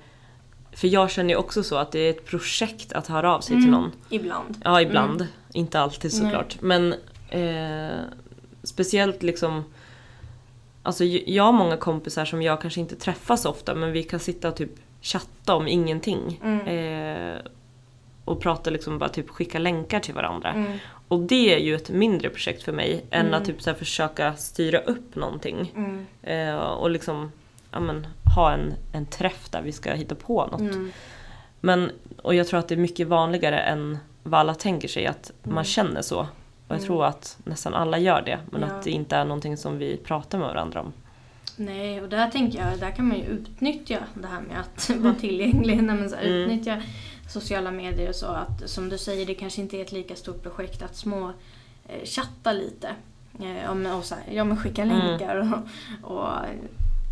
[0.73, 3.55] för jag känner ju också så att det är ett projekt att höra av sig
[3.55, 3.65] Mm.
[3.65, 3.93] till någon.
[4.11, 4.61] Ibland.
[4.65, 5.27] Ja, ibland.
[5.53, 6.21] Inte alltid Nej.
[6.21, 6.57] såklart.
[6.61, 6.95] Men
[7.29, 7.99] eh,
[8.63, 9.65] speciellt liksom...
[10.87, 14.20] Alltså jag har många kompisar som jag kanske inte träffar så ofta men vi kan
[14.20, 14.70] sitta och typ
[15.03, 16.40] chatta om ingenting.
[16.44, 16.66] Mm.
[16.66, 17.38] Eh,
[18.25, 20.51] och prata liksom bara typ skicka länkar till varandra.
[20.53, 20.79] Mm.
[21.09, 23.35] Och det är ju ett mindre projekt för mig än Mm.
[23.40, 25.72] att typ så försöka styra upp någonting.
[25.77, 26.07] Mm.
[26.22, 27.33] Eh, och liksom
[27.70, 30.61] ja, men, ha en, en träff där vi ska hitta på något.
[30.61, 30.92] Mm.
[31.61, 31.90] Men,
[32.22, 35.55] och jag tror att det är mycket vanligare än vad alla tänker sig att Mm.
[35.55, 36.27] man känner så.
[36.68, 36.87] Och jag Mm.
[36.87, 38.38] tror att nästan alla gör det.
[38.50, 38.66] Men Ja.
[38.66, 40.92] att det inte är någonting som vi pratar med varandra om.
[41.57, 45.14] Nej, och där tänker jag, där kan man ju utnyttja det här med att vara
[45.14, 45.83] tillgänglig.
[45.83, 46.38] Nej, men så här, Mm.
[46.38, 46.83] Utnyttja
[47.29, 48.26] sociala medier och så.
[48.26, 51.33] Att, som du säger, det kanske inte är ett lika stort projekt att små
[51.88, 52.88] eh, chatta lite.
[53.40, 54.98] Eh, om- och så här, ja, men skicka Mm.
[54.98, 56.29] länkar och, och,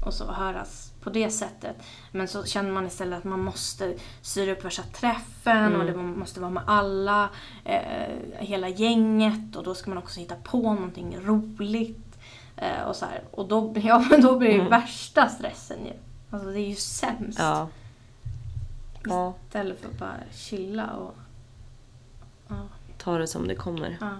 [0.06, 1.76] och så höras på det sättet.
[2.12, 5.80] Men så känner man istället att man måste styra upp värsta träffen Mm.
[5.80, 7.28] och det måste vara med alla,
[7.64, 12.18] eh, hela gänget och då ska man också hitta på någonting roligt.
[12.56, 13.22] Eh, och, så här.
[13.30, 14.70] och då, ja, men då blir det Mm.
[14.70, 15.92] värsta stressen ju.
[16.30, 17.38] Alltså det är ju sämst.
[17.38, 17.68] Ja.
[19.06, 21.14] Ja, Istället för att bara chilla och...
[22.48, 22.54] Ja.
[22.98, 23.96] ta det som det kommer.
[24.00, 24.10] ja.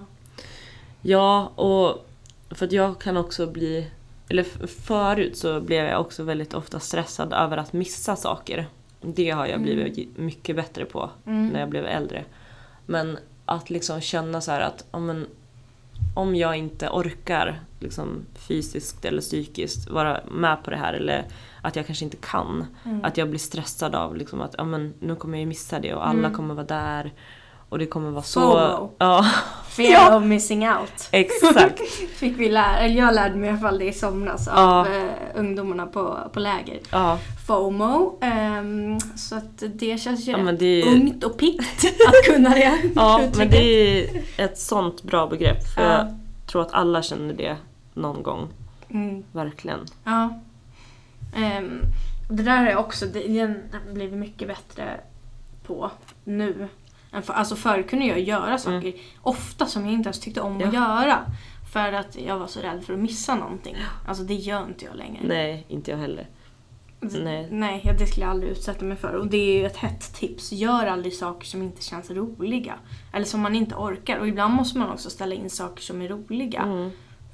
[1.07, 2.07] Ja, och
[2.51, 3.91] för att jag kan också bli...
[4.29, 8.67] Eller förut så blev jag också väldigt ofta stressad över att missa saker.
[9.01, 11.49] Det har jag blivit mycket bättre på Mm.
[11.49, 12.25] när jag blev äldre.
[12.87, 15.27] Men att liksom känna så att om,
[16.15, 21.25] om jag inte orkar liksom fysiskt eller psykiskt vara med på det här eller
[21.63, 22.67] att jag kanske inte kan.
[22.85, 23.05] Mm.
[23.05, 26.09] Att jag blir stressad av liksom att ja, men, nu kommer jag missa det och
[26.09, 26.35] alla Mm.
[26.35, 27.13] kommer vara där.
[27.75, 28.41] Och det kommer vara så...
[28.41, 28.91] FOMO.
[28.99, 29.27] Ja,
[29.69, 30.17] Fear Ja.
[30.17, 31.09] of missing out.
[31.11, 31.81] exakt.
[32.17, 34.81] Fick vi lära, eller jag lärde mig i alla fall det i somras Ja.
[34.81, 35.03] av eh,
[35.35, 36.81] ungdomarna på, på läger.
[36.91, 38.19] Ja, FOMO.
[38.23, 42.49] ehm, så att det känns ju ja rätt det är, ungt och piggt att kunna
[42.51, 43.63] det ja, men det
[44.01, 45.67] är ett sånt bra begrepp.
[45.75, 45.89] För Ja.
[45.99, 46.15] jag
[46.47, 47.57] tror att alla känner det
[47.95, 48.49] någon gång.
[48.91, 49.23] Mm.
[49.33, 49.81] Verkligen.
[50.05, 50.41] Ja.
[51.37, 51.81] Ehm,
[52.31, 53.41] det där jag också det, det
[53.87, 55.01] har blivit mycket bättre
[55.67, 55.91] på
[56.25, 56.69] nu.
[57.23, 60.63] För- Alltså förr kunde jag göra saker ofta som jag inte ens tyckte om att
[60.63, 60.75] Mm.
[60.75, 61.05] Ja.
[61.05, 61.19] göra.
[61.73, 63.77] För att jag var så rädd för att missa någonting.
[64.09, 65.21] Alltså det gör inte jag längre.
[65.27, 66.29] Nej, inte jag heller.
[67.01, 67.49] Nej.
[67.51, 69.13] Nej, jag- det skulle jag aldrig utsätta mig för.
[69.15, 70.53] Och det är ju ett hett tips.
[70.53, 72.75] Gör aldrig saker som inte känns roliga.
[73.13, 74.19] Eller som man inte orkar.
[74.19, 76.61] Och ibland måste man också ställa in saker som är roliga.
[76.63, 76.91] Mm.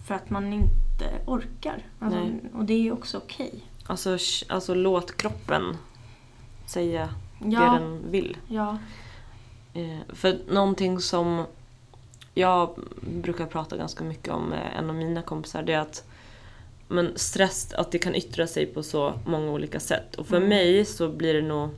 [0.06, 1.82] För att man inte orkar.
[1.98, 2.40] Alltså, Nej.
[2.54, 3.64] och det är ju också okej.
[3.86, 5.76] Alltså, sh- alltså låt kroppen
[6.66, 8.36] säga det Ja, den vill.
[8.48, 8.78] ja.
[9.74, 11.46] Eh, för någonting som
[12.34, 16.04] jag brukar prata ganska mycket om med en av mina kompisar det är att
[16.88, 20.14] men stress att det kan yttra sig på så många olika sätt.
[20.16, 20.48] Och för Mm.
[20.48, 21.68] mig så blir det nog...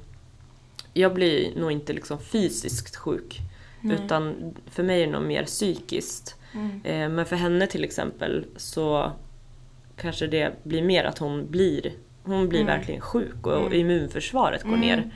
[0.95, 3.39] Jag blir nog inte liksom fysiskt sjuk.
[3.81, 3.97] Nej.
[4.05, 6.37] Utan för mig är det nog mer psykiskt.
[6.55, 6.81] Mm.
[6.85, 9.13] Eh, men för henne till exempel så
[9.97, 11.93] kanske det blir mer att hon blir
[12.25, 12.77] hon blir Mm.
[12.79, 13.73] verkligen sjuk och Mm.
[13.73, 14.81] immunförsvaret går Mm.
[14.81, 15.11] ner.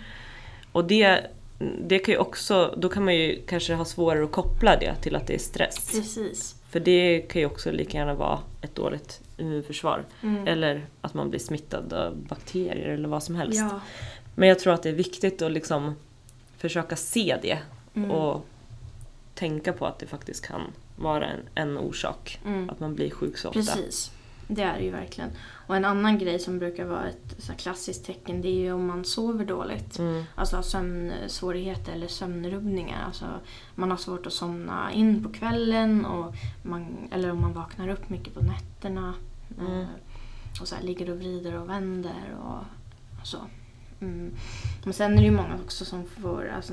[0.73, 1.27] Och det,
[1.59, 5.17] det kan ju också, då kan man ju kanske ha svårare att koppla det till
[5.17, 5.91] att det är stress.
[5.93, 6.57] Precis.
[6.71, 10.05] För det kan ju också lika gärna vara ett dåligt immunförsvar.
[10.23, 10.47] Mm.
[10.49, 13.61] Eller att man blir smittad av bakterier eller vad som helst.
[13.61, 13.81] Ja.
[14.35, 15.95] Men jag tror att det är viktigt att liksom
[16.59, 17.59] försöka se det
[17.97, 18.11] Mm.
[18.11, 18.47] och
[19.35, 20.61] tänka på att det faktiskt kan
[20.97, 22.39] vara en, en orsak.
[22.47, 22.71] Mm.
[22.71, 23.61] Att man blir sjuk så ofta.
[23.61, 24.11] Precis.
[24.49, 25.31] Det är det ju verkligen.
[25.67, 28.87] Och en annan grej som brukar vara ett så klassiskt tecken det är ju om
[28.87, 29.99] man sover dåligt.
[29.99, 30.25] Mm.
[30.35, 33.05] Alltså sömnsvårigheter eller sömnrubbningar.
[33.05, 33.25] Alltså
[33.75, 38.09] man har svårt att somna in på kvällen och man, eller om man vaknar upp
[38.09, 39.15] mycket på nätterna.
[39.61, 39.81] Mm.
[39.81, 39.89] Eh,
[40.61, 42.65] och så här, ligger och vrider och vänder och
[43.27, 43.39] så.
[44.01, 44.35] Mm.
[44.85, 46.73] Men sen är det ju många också som får alltså,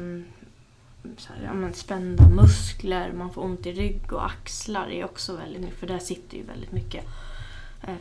[1.17, 4.91] så här, ja, men spända muskler, man får ont i rygg och axlar.
[4.91, 7.05] Är också väldigt mycket, för där sitter ju väldigt mycket
[7.81, 7.95] eh,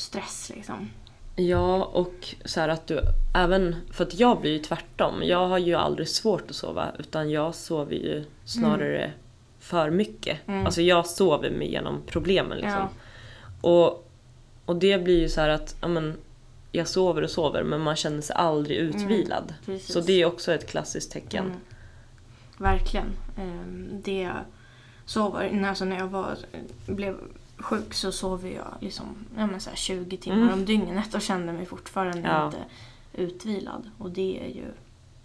[0.00, 0.90] stress liksom.
[1.36, 3.00] Ja, och så här att du
[3.34, 3.76] även...
[3.90, 5.22] För att jag blir ju tvärtom.
[5.22, 9.12] Jag har ju aldrig svårt att sova utan jag sover ju snarare
[9.58, 10.48] för mycket.
[10.48, 10.66] Mm.
[10.66, 12.88] Alltså jag sover mig igenom problemen liksom.
[13.62, 13.70] Ja.
[13.70, 14.10] Och,
[14.64, 16.16] och det blir ju så här att ja, men,
[16.72, 19.54] jag sover och sover men man känner sig aldrig utvilad.
[19.66, 19.80] Mm.
[19.80, 21.44] Så det är också ett klassiskt tecken.
[21.46, 21.58] Mm.
[22.58, 23.06] Verkligen.
[23.38, 24.30] Ehm, det,
[25.04, 26.36] så var Alltså när jag var,
[26.86, 27.16] blev
[27.60, 30.52] sjuk så sov jag liksom, ja, så här 20 timmar Mm.
[30.54, 32.46] om dygnet och kände mig fortfarande Ja.
[32.46, 32.58] inte
[33.12, 33.90] utvilad.
[33.98, 34.64] Och det är ju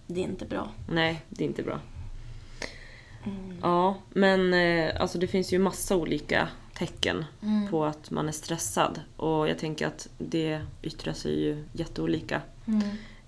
[0.08, 0.70] det är inte bra.
[0.90, 1.80] Nej, det är inte bra.
[3.26, 3.58] Mm.
[3.62, 7.68] Ja, men eh, alltså det finns ju massa olika tecken Mm.
[7.72, 9.02] på att man är stressad.
[9.18, 12.42] Och jag tänker att det yttrar sig ju jätteolika.
[12.66, 12.82] Mm.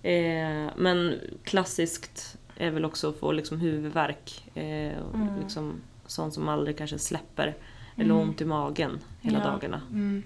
[0.04, 4.50] Eh, men klassiskt är väl också att få liksom huvudvärk.
[4.56, 5.40] Eh, och Mm.
[5.40, 5.74] liksom
[6.08, 7.56] sånt som aldrig kanske släpper.
[7.96, 8.30] Eller Mm.
[8.30, 9.46] ont i magen hela Ja.
[9.52, 9.82] dagarna.
[9.92, 10.24] Mm.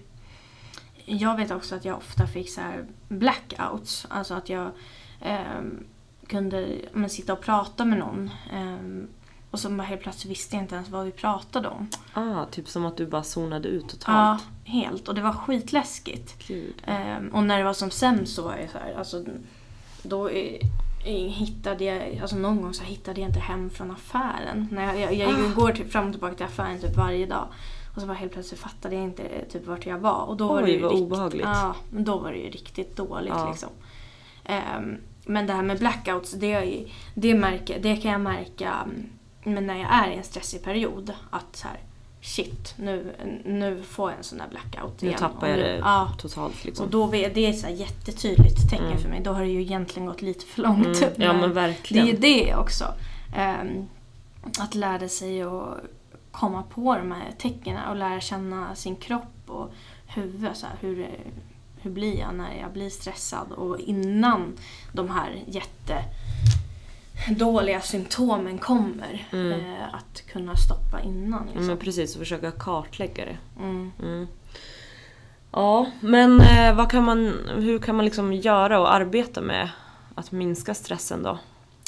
[1.06, 4.06] Jag vet också att jag ofta fick så här blackouts.
[4.10, 4.72] Alltså att jag
[5.22, 5.84] ehm,
[6.28, 8.30] kunde men, sitta och prata med någon.
[8.54, 9.08] ehm,
[9.52, 11.90] och så bara helt plötsligt visste jag inte ens vad vi pratade om.
[12.14, 14.44] Ah, typ som att du bara zonade ut Ja, totalt.
[14.66, 15.08] helt.
[15.08, 16.52] Och det var skitläskigt.
[16.86, 19.26] Ehm, och när det var som sämst så var jag så här, alltså,
[20.04, 20.60] då eh, eh,
[21.04, 24.68] hittade jag, alltså någon gång så hittade jag inte hem från affären.
[24.72, 25.54] När jag, jag, jag Ah.
[25.62, 27.48] går typ fram och tillbaka till affären typ varje dag.
[27.96, 30.22] Och så bara helt plötsligt fattade jag inte eh, typ vart jag var.
[30.24, 31.46] Och då var det Oj, ju vad rikt- obehagligt.
[31.46, 33.50] Ja, men då var det ju riktigt dåligt Ja.
[33.50, 33.70] liksom.
[34.44, 36.86] Ehm, men det här med blackouts, det,
[37.16, 39.10] det, märker, det kan jag märka mm,
[39.56, 41.12] men när jag är i en stressig period.
[41.30, 41.78] Att så här,
[42.22, 45.20] shit, nu, nu får jag en sån där blackout Nu igen.
[45.20, 46.86] tappar Och jag nu- det Ja, totalt liksom.
[46.86, 48.98] och då det är ett jättetydligt tecken Mm.
[49.00, 49.22] för mig.
[49.24, 50.86] Då har det ju egentligen gått lite för långt.
[51.02, 52.08] Mm, ja men det är verkligen.
[52.08, 52.86] ju det också.
[53.36, 53.88] Ehm,
[54.60, 55.78] att lära sig att
[56.32, 59.72] komma på de här tecknen och lära känna sin kropp och
[60.08, 60.50] huvud.
[60.56, 61.10] Så här, hur,
[61.82, 63.52] hur blir jag när jag blir stressad?
[63.52, 64.54] Och innan
[64.94, 65.44] de här
[67.20, 69.28] jättedåliga symptomen kommer.
[69.32, 69.52] Mm.
[69.52, 71.46] eh, att kunna stoppa innan.
[71.46, 71.66] Liksom.
[71.68, 73.38] men precis, och försöka kartlägga det.
[73.60, 73.92] Mm.
[74.04, 74.28] Mm.
[75.52, 79.70] Ja, men eh, vad kan man, hur kan man liksom göra och arbeta med
[80.16, 81.40] att minska stressen då?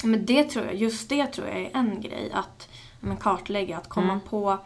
[0.03, 2.31] Men det tror jag, just det tror jag är en grej.
[2.33, 4.19] Att men, kartlägga, att komma Mm.
[4.29, 4.57] på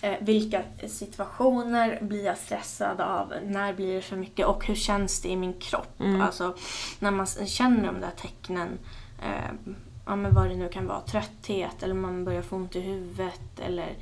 [0.00, 5.22] eh, vilka situationer blir jag stressad av, när blir det för mycket och hur känns
[5.22, 6.00] det i min kropp?
[6.00, 6.20] Mm.
[6.20, 6.54] Alltså
[6.98, 8.78] när man känner de där tecknen,
[9.22, 9.74] eh,
[10.06, 13.60] ja, men vad det nu kan vara, trötthet eller man börjar få ont i huvudet
[13.60, 13.96] eller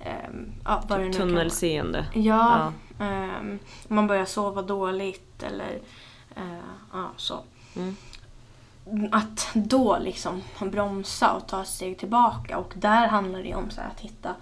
[0.00, 0.30] eh,
[0.64, 1.38] ja, vad det nu Typ kan vara.
[1.38, 2.06] tunnelseende.
[2.14, 5.78] Ja, ehm, man börjar sova dåligt eller
[6.36, 6.58] eh,
[6.92, 7.38] ja, så.
[7.76, 7.96] Mm.
[9.12, 13.80] Att då liksom bromsa och ta ett steg tillbaka och där handlar det om så
[13.80, 14.34] här att hitta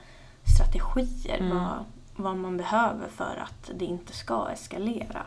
[0.56, 1.38] strategier.
[1.38, 1.56] Mm.
[1.56, 1.84] Vad,
[2.16, 5.22] vad man behöver för att det inte ska eskalera.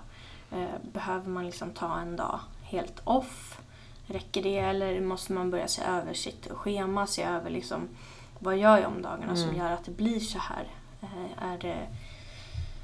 [0.51, 3.48] Eh, behöver man liksom ta en dag helt off?
[4.13, 7.87] Räcker det eller måste man börja se över sitt schema, se över liksom
[8.39, 9.57] vad gör jag om dagarna som Mm.
[9.61, 10.67] gör att det blir så här?
[11.01, 11.77] Eh, är det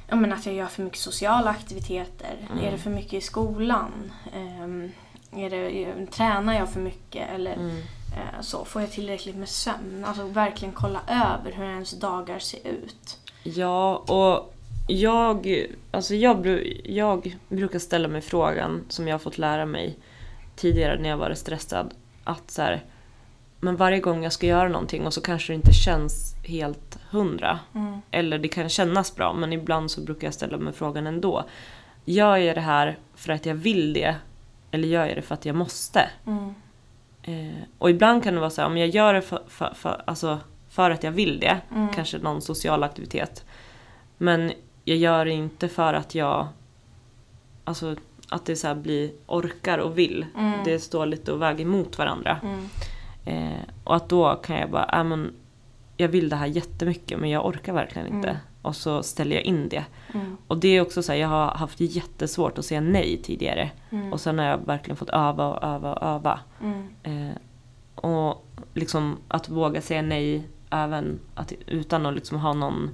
[0.08, 2.48] ja, men att jag gör för mycket sociala aktiviteter?
[2.52, 2.64] Mm.
[2.66, 4.12] Är det för mycket i skolan?
[4.34, 4.92] Ehm,
[5.36, 7.30] är det, tränar jag för mycket?
[7.30, 7.78] Eller Mm.
[7.78, 8.66] eh, så?
[8.66, 10.06] Får jag tillräckligt med sömn?
[10.08, 13.20] Alltså verkligen kolla över hur ens dagar ser ut.
[13.44, 14.54] Ja, och
[14.88, 16.48] jag, alltså jag,
[16.84, 19.96] jag brukar ställa mig frågan som jag har fått lära mig
[20.56, 21.94] tidigare när jag varit stressad.
[22.24, 22.84] Att så här,
[23.60, 27.60] men varje gång jag ska göra någonting och så kanske det inte känns helt hundra.
[27.76, 28.02] Mm.
[28.12, 31.44] Eller det kan kännas bra men ibland så brukar jag ställa mig frågan ändå.
[32.06, 34.16] Gör jag det här för att jag vill det?
[34.72, 36.10] Eller gör jag det för att jag måste?
[36.26, 36.56] Mm.
[37.24, 40.04] Eh, och ibland kan det vara så här, om jag gör det för, för, för,
[40.08, 40.40] alltså
[40.70, 41.94] för att jag vill det, Mm.
[41.94, 43.46] kanske någon social aktivitet.
[44.18, 44.52] Men
[44.84, 46.48] jag gör det inte för att jag...
[47.64, 47.96] Alltså
[48.30, 50.26] att det så blir orkar och vill.
[50.38, 50.60] Mm.
[50.66, 52.40] Det står lite och väger emot varandra.
[52.44, 52.70] Mm.
[53.26, 55.34] Eh, och att då kan jag bara, äh, men,
[55.98, 58.30] jag vill det här jättemycket men jag orkar verkligen inte.
[58.30, 58.42] Mm.
[58.62, 59.86] Och så ställer jag in det.
[60.14, 60.38] Mm.
[60.48, 63.72] Och det är också så här, jag har haft jättesvårt att säga nej tidigare.
[63.90, 64.14] Mm.
[64.14, 66.40] Och sen har jag verkligen fått öva och öva och öva.
[66.62, 66.88] Mm.
[67.04, 67.36] Eh,
[67.96, 72.90] och liksom att våga säga nej även att, utan att liksom ha någon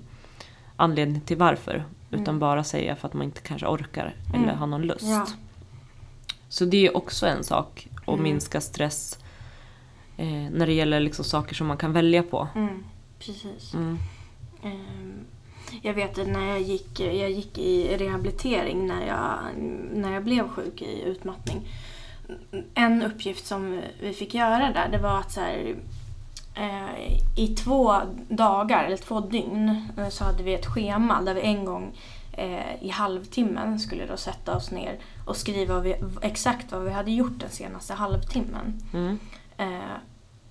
[0.76, 1.84] anledning till varför.
[2.12, 2.40] Utan Mm.
[2.40, 4.44] bara säga för att man inte kanske orkar Mm.
[4.44, 5.06] eller har någon lust.
[5.08, 5.28] Ja.
[6.50, 7.88] Så det är också en sak.
[8.02, 8.24] Att Mm.
[8.24, 9.20] minska stress
[10.18, 12.48] eh, när det gäller liksom saker som man kan välja på.
[12.56, 12.84] Mm.
[13.20, 13.74] Precis.
[13.74, 13.98] Ehm,
[15.82, 19.40] Jag vet att när jag gick, jag gick i rehabilitering när jag,
[19.94, 21.68] när jag blev sjuk i utmattning.
[22.74, 25.76] En uppgift som vi fick göra där det var att så här,
[26.56, 27.94] eh, i två
[28.30, 31.98] dagar eller två dygn eh, så hade vi ett schema där vi en gång
[32.34, 36.92] eh, i halvtimmen skulle då sätta oss ner och skriva vad vi, exakt vad vi
[36.92, 38.82] hade gjort den senaste halvtimmen.
[38.94, 39.20] Mm.
[39.58, 39.96] Eh,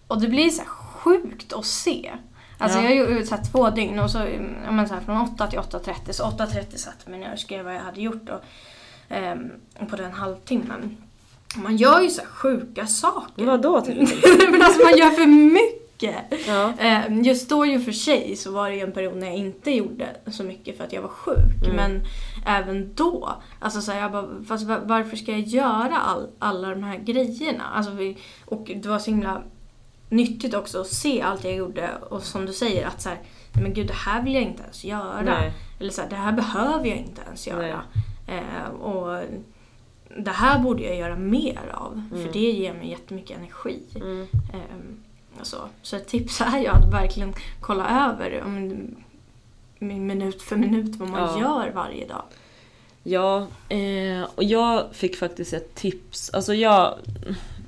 [0.06, 2.12] och det blir så sjukt att se.
[2.58, 2.84] Alltså Ja.
[2.84, 4.18] jag gjorde så två dygn och så,
[4.64, 6.12] ja, men så här, från 8 till 8.30.
[6.12, 8.40] Så 8.30 satt jag mig ner och skrev vad jag hade gjort och,
[9.08, 9.50] ehm,
[9.90, 10.96] på den halvtimmen.
[11.56, 13.44] Man gör ju så sjuka saker.
[13.46, 14.50] Vadå till exempel?
[14.50, 15.79] men alltså man gör för mycket.
[16.02, 16.72] Ja.
[16.78, 19.70] Eh, Just då ju för sig så var det ju en period när jag inte
[19.70, 21.64] gjorde så mycket för att jag var sjuk.
[21.64, 21.76] Mm.
[21.76, 22.00] Men
[22.46, 26.68] även då, alltså så här, jag bara, fast var- varför ska jag göra all, alla
[26.70, 27.64] de här grejerna?
[27.74, 29.42] Alltså vi, och det var så himla
[30.08, 33.18] nyttigt också att se allt jag gjorde och som du säger att så här,
[33.52, 35.22] "Nej, men gud det här vill jag inte ens göra.
[35.22, 35.52] Nej.
[35.80, 37.82] Eller så här, det här behöver jag inte ens göra.
[38.28, 39.22] Eh, och
[40.18, 42.26] det här borde jag göra mer av Mm.
[42.26, 43.80] för det ger mig jättemycket energi.
[43.96, 44.26] Mm.
[44.52, 45.00] Ehm,
[45.40, 45.56] och så.
[45.82, 48.42] så ett tips är ju att verkligen kolla över
[49.78, 51.40] minut för minut vad man Ja.
[51.40, 52.22] gör varje dag.
[53.02, 56.30] Ja, eh, och jag fick faktiskt ett tips.
[56.34, 56.94] Alltså jag,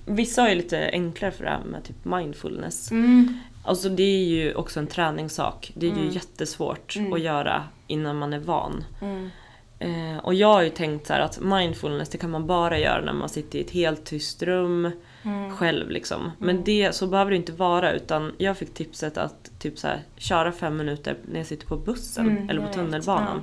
[0.06, 2.90] vissa har ju lite enklare för det här med typ mindfulness.
[2.90, 3.38] Mm.
[3.64, 5.72] Alltså det är ju också en träningssak.
[5.74, 6.11] Det är ju Mm.
[6.11, 7.12] jättesvårt Mm.
[7.12, 8.85] att göra innan man är van.
[9.00, 9.30] Mm.
[9.78, 13.12] Eh, och jag har ju tänkt så att mindfulness det kan man bara göra när
[13.12, 14.90] man sitter i ett helt tyst rum
[15.22, 15.56] Mm.
[15.56, 16.30] själv liksom.
[16.38, 20.02] Men det, så behöver det inte vara utan jag fick tipset att typ så här,
[20.16, 23.40] köra fem minuter när jag sitter på bussen Mm, eller på tunnelbanan.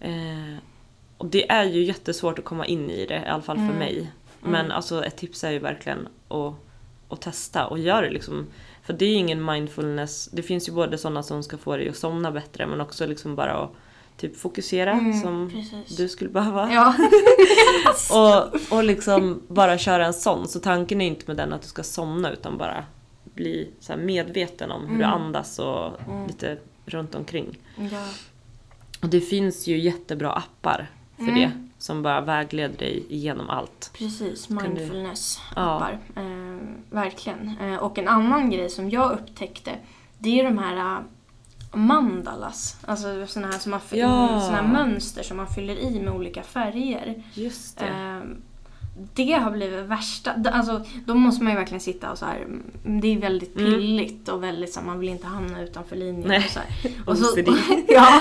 [0.00, 0.56] Eh,
[1.16, 3.76] och det är ju jättesvårt att komma in i det, i alla fall för Mm.
[3.78, 4.10] mig.
[4.40, 4.72] Men Mm.
[4.72, 6.54] alltså ett tips är ju verkligen att,
[7.08, 8.46] att testa och göra det liksom.
[8.82, 11.88] För det är ju ingen mindfulness, det finns ju både sådana som ska få dig
[11.88, 13.70] att somna bättre men också liksom bara att
[14.20, 15.96] typ fokusera Mm, som precis.
[15.96, 16.72] du skulle behöva.
[16.72, 16.94] Ja.
[18.10, 20.48] Och, och liksom bara köra en sån.
[20.48, 22.84] Så tanken är inte med den att du ska somna utan bara
[23.34, 25.22] bli så medveten om hur du Mm.
[25.22, 26.26] andas och Mm.
[26.26, 27.58] lite runt omkring.
[27.76, 28.04] ja.
[29.02, 31.34] Och det finns ju jättebra appar för Mm.
[31.34, 33.90] det som bara vägleder dig igenom allt.
[33.98, 35.98] Precis, du- mindfulness-appar.
[36.16, 36.58] Eh,
[36.90, 37.54] verkligen.
[37.60, 39.70] Eh, och en annan grej som jag upptäckte
[40.18, 41.02] det är de här
[41.72, 42.76] mandalas.
[42.86, 44.40] Alltså såna här, som man, Ja.
[44.46, 47.22] såna mönster som man fyller i med olika färger.
[47.34, 47.86] Just det.
[47.86, 48.20] Eh,
[49.14, 50.32] det har blivit värsta.
[50.52, 52.36] Alltså, då måste man ju verkligen sitta och så här.
[52.36, 52.62] mm,
[53.00, 53.72] Det är väldigt Mm.
[53.72, 56.28] pilligt och väldigt så här, man vill inte hamna utanför linjen.
[56.28, 56.44] Nej.
[56.44, 56.92] Och så här.
[57.06, 57.26] Och så,
[57.88, 58.20] ja.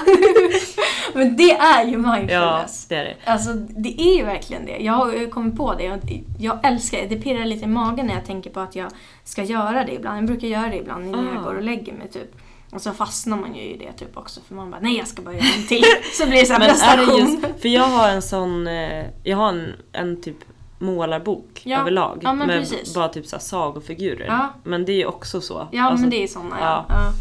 [1.14, 2.86] Men det är ju Ja, mindfulness.
[2.90, 3.16] det är det.
[3.26, 4.78] Alltså det är ju verkligen det.
[4.78, 5.84] Jag har kommit på det.
[5.84, 7.08] Jag, jag älskar det.
[7.16, 8.92] Det pirrar lite i magen när jag tänker på att jag
[9.24, 10.18] ska göra det ibland.
[10.18, 11.34] Jag brukar göra det ibland innan Ah.
[11.36, 12.36] jag går och lägger mig typ.
[12.72, 15.22] Och så fastnar man ju i det typ också för man bara nej jag ska
[15.22, 15.84] bara göra en till.
[16.14, 17.42] Så blir det så här Men är det prestation.
[17.52, 20.36] just, för jag har en sån, eh, jag har en, en typ
[20.80, 22.20] målarbok Ja, överlag.
[22.22, 22.94] ja, med precis.
[22.96, 24.26] bara typ så här sagofigurer.
[24.26, 24.54] Ja.
[24.64, 25.68] Men det är ju också så.
[25.72, 26.86] Ja Alltså, men det är såna ja.
[26.90, 27.12] ja.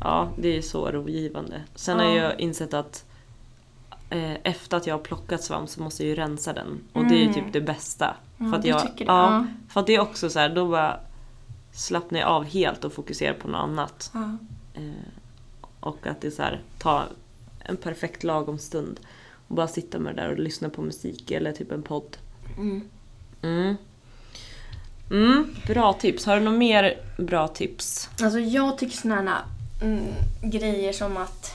[0.00, 0.28] ja.
[0.38, 1.60] Det är så rogivande.
[1.74, 3.04] Sen har jag insett att
[4.10, 6.80] eh, efter att jag har plockat svamp så måste jag ju rensa den.
[6.92, 7.34] Och det är ju Mm.
[7.34, 8.14] typ det bästa.
[8.38, 9.12] För att jag, tycker det?
[9.12, 9.46] Ja, Ja.
[9.68, 10.96] För att det är också så här, då bara
[11.72, 14.12] slappnar jag av helt och fokuserar på något annat.
[14.76, 14.82] Eh,
[15.80, 17.04] och att det är så här, ta
[17.58, 19.00] en perfekt lagom stund.
[19.48, 22.16] Och bara sitta med det där och lyssna på musik eller typ en podd.
[22.56, 22.88] Mm.
[23.42, 23.76] Mm.
[25.10, 26.26] Mm, bra tips.
[26.26, 28.10] Har du några mer bra tips?
[28.22, 29.38] Alltså jag tycker sådana
[29.82, 30.04] mm,
[30.42, 31.52] grejer som att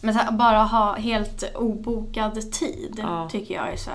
[0.00, 3.28] men här, bara ha helt obokad tid Ja.
[3.30, 3.90] tycker jag är så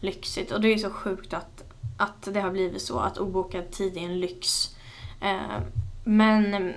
[0.00, 0.52] lyxigt.
[0.52, 1.64] Och det är så sjukt att,
[1.98, 4.76] att det har blivit så att obokad tid är en lyx.
[5.20, 5.60] Eh,
[6.04, 6.74] men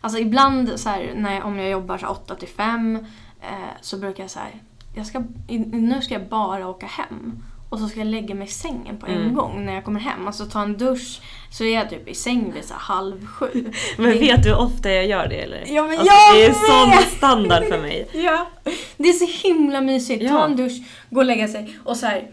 [0.00, 2.96] alltså ibland så här, när om jag jobbar så 8 till 5
[3.42, 3.48] eh,
[3.80, 4.50] så brukar jag så här,
[4.96, 5.22] jag ska,
[5.72, 7.42] nu ska jag bara åka hem.
[7.70, 9.34] och så ska jag lägga mig i sängen på en Mm.
[9.34, 10.26] gång när jag kommer hem.
[10.26, 11.20] Alltså ta en dusch
[11.50, 13.72] så är jag typ i säng vid så halv sju.
[13.98, 15.64] Men vet du hur ofta jag gör det eller?
[15.66, 18.08] Ja, men alltså, jag det är sån standard för mig.
[18.14, 18.46] Ja,
[18.96, 20.28] det är så himla mysigt.
[20.28, 20.44] Ta Ja.
[20.44, 22.30] en dusch, gå och lägga sig och så här,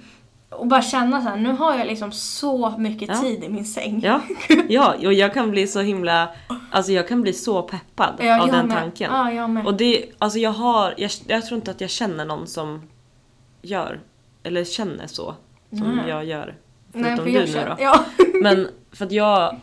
[0.50, 3.22] och bara känna så här, nu har jag liksom så mycket Ja.
[3.22, 4.02] tid i min säng.
[4.04, 4.22] Ja,
[4.70, 6.30] ja, och jag kan bli så himla,
[6.72, 8.78] alltså jag kan bli så peppad Ja, av den med.
[8.78, 9.12] tanken.
[9.14, 9.66] Ja, jag med.
[9.66, 12.82] Och det, alltså jag har, jag, jag tror inte att jag känner någon som
[13.62, 14.00] gör,
[14.44, 15.36] eller känner så
[15.70, 16.06] som Nej.
[16.10, 16.56] jag gör.
[16.92, 17.76] Nej, Förutom för du nu känner- då.
[17.80, 18.06] Ja.
[18.42, 19.60] Men för att jag,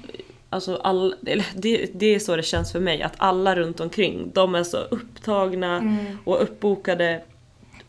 [0.51, 4.55] alltså all, det, det är så det känns för mig, att alla runt omkring, de
[4.55, 6.19] är så upptagna Mm.
[6.25, 7.23] och uppbokade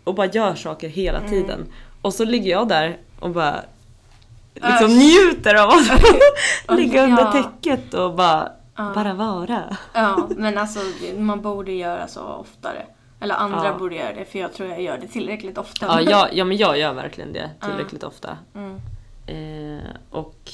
[0.03, 1.29] och bara gör saker hela Mm.
[1.31, 1.65] tiden.
[2.01, 3.61] Och så ligger jag där och bara
[4.53, 4.97] liksom Äsch.
[4.97, 8.91] njuter av att ligga under täcket och bara, Ja.
[8.95, 9.77] bara vara.
[9.93, 10.79] Ja, men alltså
[11.17, 12.85] man borde göra så oftare.
[13.19, 13.77] Eller andra Ja.
[13.77, 15.85] borde göra det, för jag tror jag gör det tillräckligt ofta.
[15.85, 17.67] Ja, jag, ja men jag gör verkligen det Ja.
[17.67, 18.37] tillräckligt ofta.
[18.55, 18.79] Mm.
[19.27, 20.51] Eh, och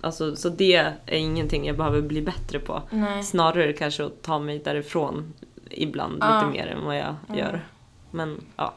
[0.00, 0.74] alltså, så det
[1.06, 2.82] är ingenting jag behöver bli bättre på.
[2.90, 3.22] Nej.
[3.22, 5.32] Snarare kanske att ta mig därifrån
[5.70, 6.34] ibland Ja.
[6.36, 7.38] lite mer än vad jag Mm.
[7.38, 7.66] gör.
[8.10, 8.74] Men ja,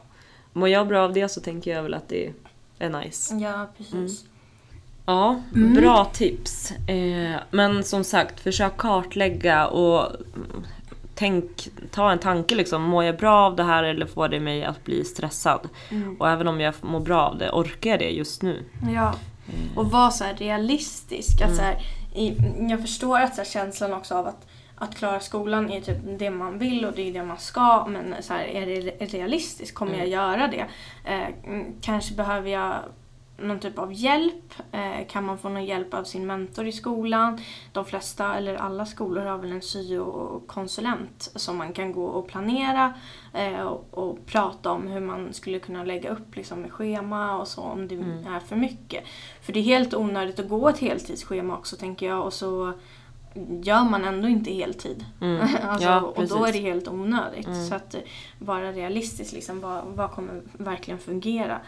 [0.52, 2.32] mår jag bra av det så tänker jag väl att det
[2.78, 3.34] är nice.
[3.34, 4.24] Ja, precis.
[5.06, 5.74] Ja, Mm.
[5.74, 6.70] bra tips.
[6.70, 10.64] Eh, men som sagt, försök kartlägga och mm,
[11.14, 12.82] tänk, ta en tanke liksom.
[12.82, 15.68] Mår jag bra av det här eller får det mig att bli stressad?
[15.90, 16.16] Mm.
[16.20, 18.64] Och även om jag mår bra av det, orkar jag det just nu?
[18.94, 19.14] Ja.
[19.76, 21.40] Och vara så här realistisk.
[21.42, 21.78] Att så här,
[22.14, 22.36] i,
[22.70, 24.46] jag förstår att så här, känslan också av att,
[24.76, 27.86] att klara skolan är typ det man vill och det är det man ska.
[27.88, 29.74] Men så här, är det realistiskt?
[29.74, 30.66] Kommer jag göra det?
[31.04, 32.74] Eh, mm, kanske behöver jag
[33.38, 34.54] någon typ av hjälp?
[34.72, 37.40] Eh, kan man få någon hjälp av sin mentor i skolan?
[37.72, 42.94] De flesta, eller alla skolor har väl en syokonsulent som man kan gå och planera
[43.32, 47.48] eh, och, och prata om hur man skulle kunna lägga upp liksom, med schema och
[47.48, 48.26] så om det Mm.
[48.26, 49.04] är för mycket.
[49.40, 52.72] För det är helt onödigt att gå ett heltidsschema också tänker jag och så
[53.62, 55.04] gör man ändå inte heltid.
[55.20, 55.40] Mm.
[55.62, 57.46] alltså, Ja, och då är det helt onödigt.
[57.46, 57.66] Mm.
[57.66, 58.00] Så att eh,
[58.38, 61.60] vara realistisk, liksom, vad, vad kommer verkligen fungera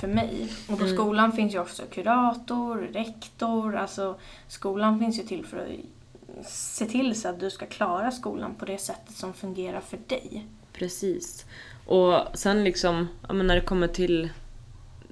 [0.00, 0.48] för mig?
[0.68, 0.96] Och på Mm.
[0.96, 4.16] skolan finns ju också kurator, rektor, alltså
[4.48, 8.64] skolan finns ju till för att se till så att du ska klara skolan på
[8.64, 10.46] det sättet som fungerar för dig.
[10.72, 11.46] Precis.
[11.86, 14.30] Och sen liksom, ja, men när det kommer till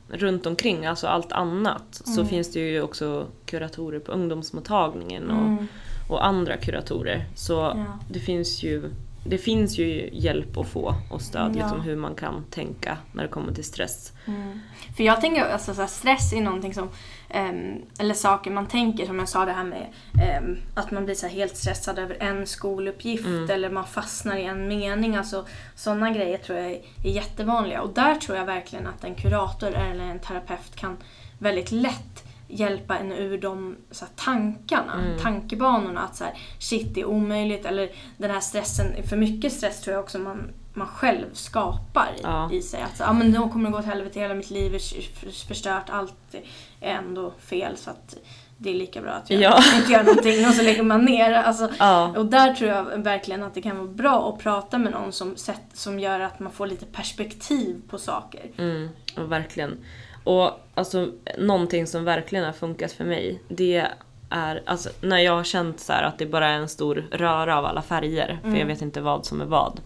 [0.08, 2.26] runt omkring, alltså allt annat, så Mm.
[2.26, 5.66] finns det ju också kuratorer på ungdomsmottagningen och, Mm.
[6.08, 7.24] och andra kuratorer.
[7.34, 7.98] Så Ja.
[8.10, 8.90] det finns ju
[9.24, 11.60] det finns ju hjälp att få och stöd Ja.
[11.62, 14.12] liksom, hur man kan tänka när det kommer till stress.
[14.26, 14.60] Mm.
[14.96, 16.88] För jag tänker alltså så stress är någonting som,
[17.30, 19.86] ehm, eller saker man tänker, som jag sa det här med
[20.22, 23.50] ehm, att man blir så helt stressad över en skoluppgift Mm.
[23.50, 25.16] eller man fastnar i en mening.
[25.16, 25.44] Alltså
[25.74, 27.82] sådana grejer tror jag är jättevanliga.
[27.82, 30.96] Och där tror jag verkligen att en kurator eller en terapeut kan
[31.38, 32.11] väldigt lätt
[32.53, 35.18] hjälpa en ur de så här, tankarna, Mm.
[35.18, 36.00] tankebanorna.
[36.00, 39.94] Att så här, shit det är omöjligt eller den här stressen, för mycket stress tror
[39.94, 42.53] jag också man, man själv skapar i, Ja.
[42.53, 42.82] i sig.
[42.82, 45.90] Att så, ah, men då kommer det gå åt helvete, hela mitt liv är förstört,
[45.90, 46.34] allt
[46.80, 48.16] är ändå fel så att
[48.59, 49.62] det är lika bra att jag Ja.
[49.76, 51.32] inte gör någonting och så lägger man ner.
[51.32, 54.92] Alltså, Ja, och där tror jag verkligen att det kan vara bra att prata med
[54.92, 55.34] någon som,
[55.72, 58.50] som gör att man får lite perspektiv på saker.
[58.59, 59.78] mm, verkligen.
[60.24, 61.08] Och alltså,
[61.38, 63.88] någonting som verkligen har funkat för mig, det
[64.30, 67.58] är alltså, när jag har känt så här att det bara är en stor röra
[67.58, 68.60] av alla färger, för Mm.
[68.60, 69.80] jag vet inte vad som är vad.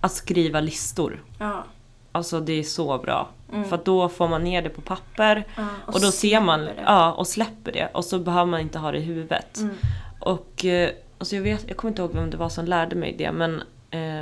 [0.00, 1.22] Att skriva listor.
[1.38, 1.64] Ja.
[2.12, 3.28] Alltså det är så bra.
[3.52, 3.64] Mm.
[3.68, 6.74] För då får man ner det på papper Ja, och, då ser man, det.
[6.86, 7.88] ja, och släpper det.
[7.94, 9.56] Och så behöver man inte ha det i huvudet.
[9.58, 9.74] Mm.
[10.20, 13.14] Och eh, alltså jag, vet, jag kommer inte ihåg vem det var som lärde mig
[13.18, 14.20] det men eh,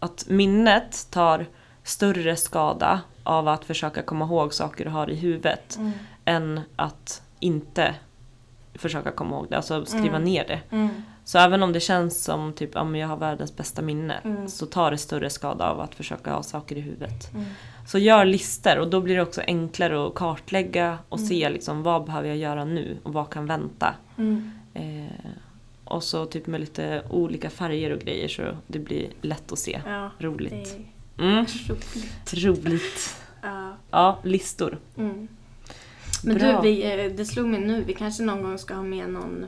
[0.00, 1.46] att minnet tar
[1.88, 5.92] större skada av att försöka komma ihåg saker du har i huvudet Mm.
[6.24, 7.94] än att inte
[8.74, 10.24] försöka komma ihåg det, alltså skriva Mm.
[10.24, 10.60] ner det.
[10.70, 10.88] Mm.
[11.24, 14.48] Så även om det känns som typ, ja, jag har världens bästa minne Mm.
[14.48, 17.34] så tar det större skada av att försöka ha saker i huvudet.
[17.34, 17.44] Mm.
[17.86, 21.28] Så gör listor och då blir det också enklare att kartlägga och Mm.
[21.28, 23.94] se liksom, vad behöver jag göra nu och vad kan vänta.
[24.74, 25.30] Eh,
[25.84, 29.80] och så typ med lite olika färger och grejer så det blir lätt att se.
[29.86, 30.52] Ja, det Roligt.
[30.52, 32.34] är Mm, roligt.
[32.34, 33.16] roligt.
[33.42, 33.76] Ja.
[33.90, 34.78] Ja, listor.
[34.96, 35.28] Mm.
[36.24, 36.62] Men Bra.
[36.62, 39.46] du, vi, eh, det slog mig nu, vi kanske någon gång ska ha med någon,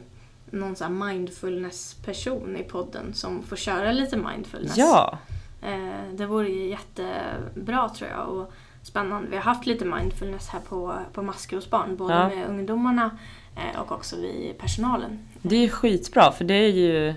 [0.51, 4.77] någon så här mindfulness-person i podden som får köra lite mindfulness.
[4.77, 5.19] Ja,
[5.63, 8.53] Eh, det vore ju jättebra tror jag och
[8.83, 9.29] spännande.
[9.31, 12.29] Vi har haft lite mindfulness här på, på Maskrosbarn, både Ja.
[12.29, 13.11] med ungdomarna
[13.57, 15.19] eh, och också vi personalen.
[15.43, 17.15] det är skitbra för det är ju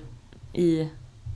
[0.53, 0.89] i,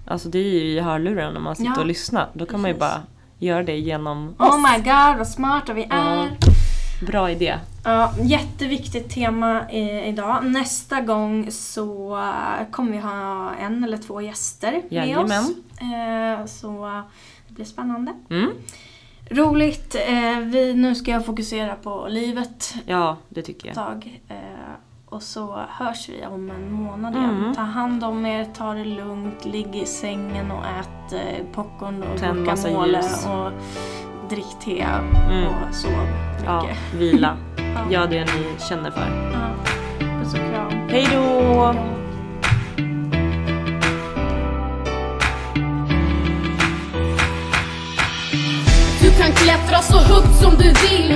[0.08, 2.30] alltså det är ju i hörluren när man sitter Ja, och lyssnar.
[2.34, 2.90] Då kan man ju precis.
[2.94, 3.02] bara
[3.40, 4.56] göra det genom Oh oss.
[4.56, 6.38] my god vad smarta vi är!
[7.06, 7.56] Bra idé.
[7.84, 10.46] Ja, jätteviktigt tema i, idag.
[10.46, 15.44] Nästa gång så eh, kommer vi ha en eller två gäster med Jajamän.
[15.44, 15.50] oss.
[15.82, 17.02] Eh, så
[17.48, 18.14] det blir spännande.
[18.30, 18.52] Mm.
[19.30, 19.96] Roligt.
[20.08, 23.86] Eh, vi, nu ska jag fokusera på livet Ja, det tycker ett jag.
[23.86, 24.22] tag.
[24.28, 24.36] Eh,
[25.10, 27.38] och så hörs vi om en månad igen.
[27.38, 27.56] Mm.
[27.56, 32.20] Ta hand om er, ta det lugnt, ligg i sängen och ät eh, popcorn och
[32.20, 33.52] guacamole och
[34.30, 34.86] drick te
[35.30, 35.48] Mm.
[35.48, 36.46] och sov mycket.
[36.46, 37.38] Ja, vila.
[37.58, 37.92] Ja.
[37.92, 39.32] Gör det ni känner för.
[39.34, 39.50] Ja.
[40.20, 40.72] Puss och kram.
[40.90, 41.74] Hej då!
[49.02, 51.16] Du kan klättra så högt som du vill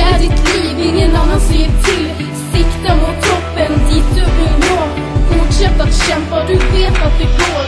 [0.00, 2.08] är ditt liv, ingen annan säger till.
[2.52, 4.80] Sikta mot toppen, dit du vill nå.
[5.30, 7.64] Fortsätt att kämpa, du vet att det går.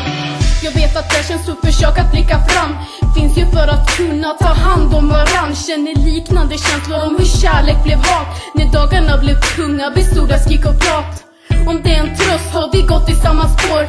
[0.62, 2.76] Jag vet att det känns tufft, försök att blicka fram.
[3.16, 5.54] Finns ju för att kunna ta hand om varann.
[5.54, 10.66] Känner liknande känslor om hur kärlek blev hat När dagarna blev tunga bestod av skrik
[10.66, 11.31] och prat
[11.68, 13.82] om det är en tröst har vi gått i samma spår.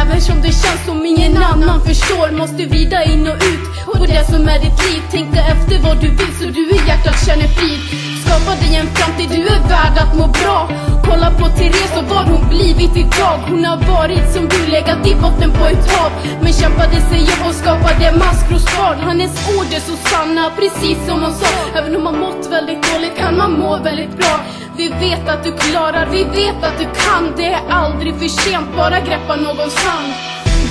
[0.00, 3.64] Även som det känns som ingen annan förstår Måste vrida in och ut.
[3.86, 7.26] På det som är ditt liv Tänka efter vad du vill så du i hjärtat
[7.26, 8.07] känner frid.
[8.28, 10.68] Skapa dig en framtid, du är värd att må bra?
[11.04, 13.38] Kolla på Therese och vad hon blivit idag.
[13.50, 16.12] Hon har varit som du, legat i botten på ett hav.
[16.42, 21.32] Men kämpade sig upp och skapade maskrosbarn Hennes ord är så sanna, precis som hon
[21.32, 21.78] sa.
[21.78, 24.34] Även om man mått väldigt dåligt kan man må väldigt bra.
[24.76, 27.32] Vi vet att du klarar, vi vet att du kan.
[27.36, 30.12] Det är aldrig för sent, bara greppa någons hand.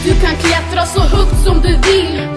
[0.06, 2.37] Du kan klättra så högt som du vill.